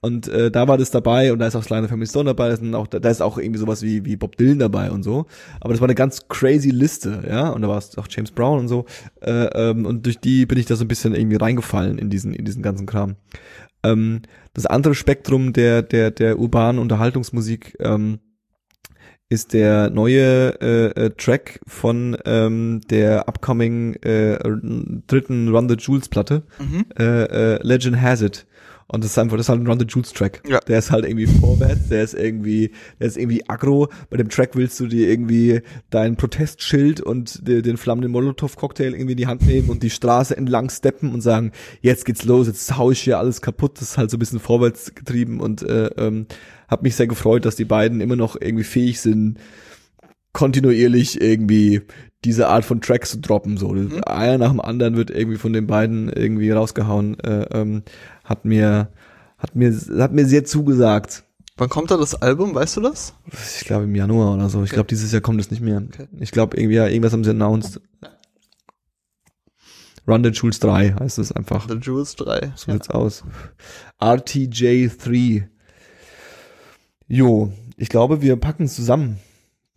[0.00, 2.56] Und äh, da war das dabei und da ist auch the Family Stone dabei, da,
[2.56, 5.26] sind auch, da ist auch irgendwie sowas wie, wie Bob Dylan dabei und so.
[5.60, 7.48] Aber das war eine ganz crazy Liste, ja.
[7.48, 8.86] Und da war es auch James Brown und so.
[9.20, 9.30] Äh,
[9.70, 12.44] ähm, und durch die bin ich da so ein bisschen irgendwie reingefallen in diesen, in
[12.44, 13.16] diesen ganzen Kram.
[13.82, 14.22] Ähm,
[14.54, 18.18] das andere Spektrum der, der, der urbanen Unterhaltungsmusik ähm,
[19.30, 24.38] ist der neue äh, äh, Track von ähm, der upcoming äh,
[25.06, 26.86] dritten Run the Jewels Platte, Mhm.
[26.98, 28.46] äh, äh, Legend Has It.
[28.90, 30.42] Und das ist einfach, das ist halt ein Run the Jewels Track.
[30.48, 30.60] Ja.
[30.60, 33.88] Der ist halt irgendwie vorwärts, der ist irgendwie, der ist irgendwie aggro.
[34.08, 35.60] Bei dem Track willst du dir irgendwie
[35.90, 40.34] dein Protestschild und de- den flammenden Molotow-Cocktail irgendwie in die Hand nehmen und die Straße
[40.34, 43.72] entlang steppen und sagen, jetzt geht's los, jetzt hau ich hier alles kaputt.
[43.78, 46.24] Das ist halt so ein bisschen vorwärts getrieben und äh, ähm,
[46.66, 49.36] hab mich sehr gefreut, dass die beiden immer noch irgendwie fähig sind,
[50.38, 51.82] kontinuierlich irgendwie
[52.24, 53.56] diese Art von Tracks zu droppen.
[53.56, 53.74] So,
[54.06, 57.18] einer nach dem anderen wird irgendwie von den beiden irgendwie rausgehauen.
[57.18, 57.82] Äh, ähm,
[58.22, 58.88] hat mir,
[59.36, 61.24] hat mir, hat mir sehr zugesagt.
[61.56, 63.14] Wann kommt da das Album, weißt du das?
[63.58, 64.62] Ich glaube im Januar oder so.
[64.62, 65.82] Ich glaube dieses Jahr kommt es nicht mehr.
[66.20, 67.80] Ich glaube irgendwie ja, irgendwas haben sie announced.
[70.06, 71.68] Run the Jules 3 heißt es einfach.
[71.68, 72.52] The Jewels 3.
[72.54, 73.24] So sieht's aus.
[74.00, 75.48] RTJ3.
[77.08, 79.18] Jo, ich glaube, wir packen es zusammen.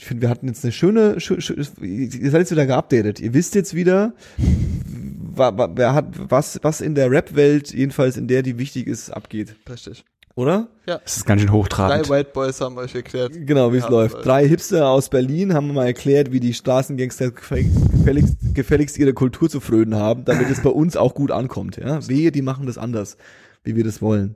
[0.01, 3.19] Ich finde, wir hatten jetzt eine schöne, schö, schö, ihr seid jetzt wieder geupdatet.
[3.19, 8.27] Ihr wisst jetzt wieder, wa, wa, wer hat, was, was in der Rap-Welt, jedenfalls in
[8.27, 9.55] der, die wichtig ist, abgeht.
[9.69, 10.03] Richtig.
[10.33, 10.69] Oder?
[10.87, 12.09] Das ist ganz schön Drei hochtrabend.
[12.09, 13.33] White Boys haben euch erklärt.
[13.45, 14.15] Genau, wie es Ja, läuft.
[14.15, 19.51] weil- Drei Hipster aus Berlin haben mal erklärt, wie die Straßengangster gefälligst, gefälligst ihre Kultur
[19.51, 21.77] zu frönen haben, damit es bei uns auch gut ankommt.
[21.77, 22.07] Ja?
[22.07, 23.17] Wehe, die machen das anders,
[23.63, 24.33] wie wir das wollen.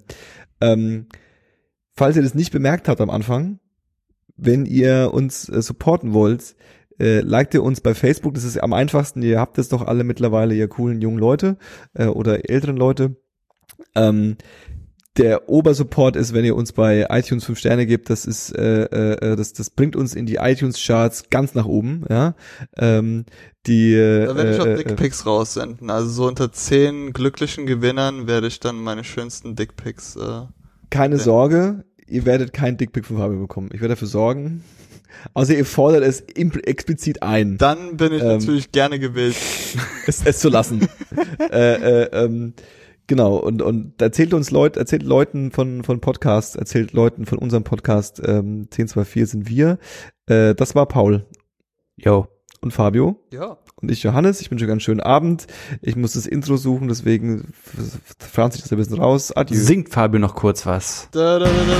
[0.61, 1.07] Ähm,
[1.95, 3.57] falls ihr das nicht bemerkt habt am Anfang,
[4.37, 6.55] wenn ihr uns äh, supporten wollt,
[6.99, 10.03] äh, liked ihr uns bei Facebook, das ist am einfachsten, ihr habt es doch alle
[10.03, 11.57] mittlerweile, ihr coolen jungen Leute
[11.93, 13.15] äh, oder älteren Leute.
[13.95, 14.37] Ähm,
[15.17, 19.35] der Obersupport ist, wenn ihr uns bei iTunes fünf Sterne gebt, das ist, äh, äh,
[19.37, 22.35] das, das bringt uns in die iTunes-Charts ganz nach oben, ja.
[22.77, 23.25] Ähm,
[23.65, 25.89] die, äh, Da werde ich auch äh, Dickpics raussenden.
[25.89, 30.17] Also so unter zehn glücklichen Gewinnern werde ich dann meine schönsten Dickpics.
[30.17, 30.41] Äh,
[30.89, 31.21] keine Ja.
[31.23, 33.69] Sorge, ihr werdet kein Dickpick von Fabio bekommen.
[33.73, 34.63] Ich werde dafür sorgen.
[35.33, 38.37] Außer ihr fordert es explizit ein, dann bin ich Ähm.
[38.39, 39.35] natürlich gerne gewillt.
[40.07, 40.87] es, es zu lassen.
[41.51, 42.53] äh, äh, ähm,
[43.07, 47.63] genau, und, und erzählt uns Leute, erzählt Leuten von, von Podcasts, erzählt Leuten von unserem
[47.63, 49.79] Podcast, ähm, 1024 sind wir.
[50.27, 51.25] Äh, das war Paul
[51.95, 52.27] Yo.
[52.61, 53.19] und Fabio.
[53.31, 53.57] Ja.
[53.81, 54.41] Und ich Johannes.
[54.41, 55.47] Ich wünsche einen ganz schönen Abend.
[55.81, 57.53] Ich muss das Intro suchen, deswegen
[58.19, 59.35] franz ich das ein bisschen raus.
[59.35, 59.57] Adieu.
[59.57, 61.09] Singt Fabio noch kurz was?
[61.11, 61.73] Da, da, da, da, da,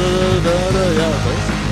[0.43, 1.64] da, da, ja, was?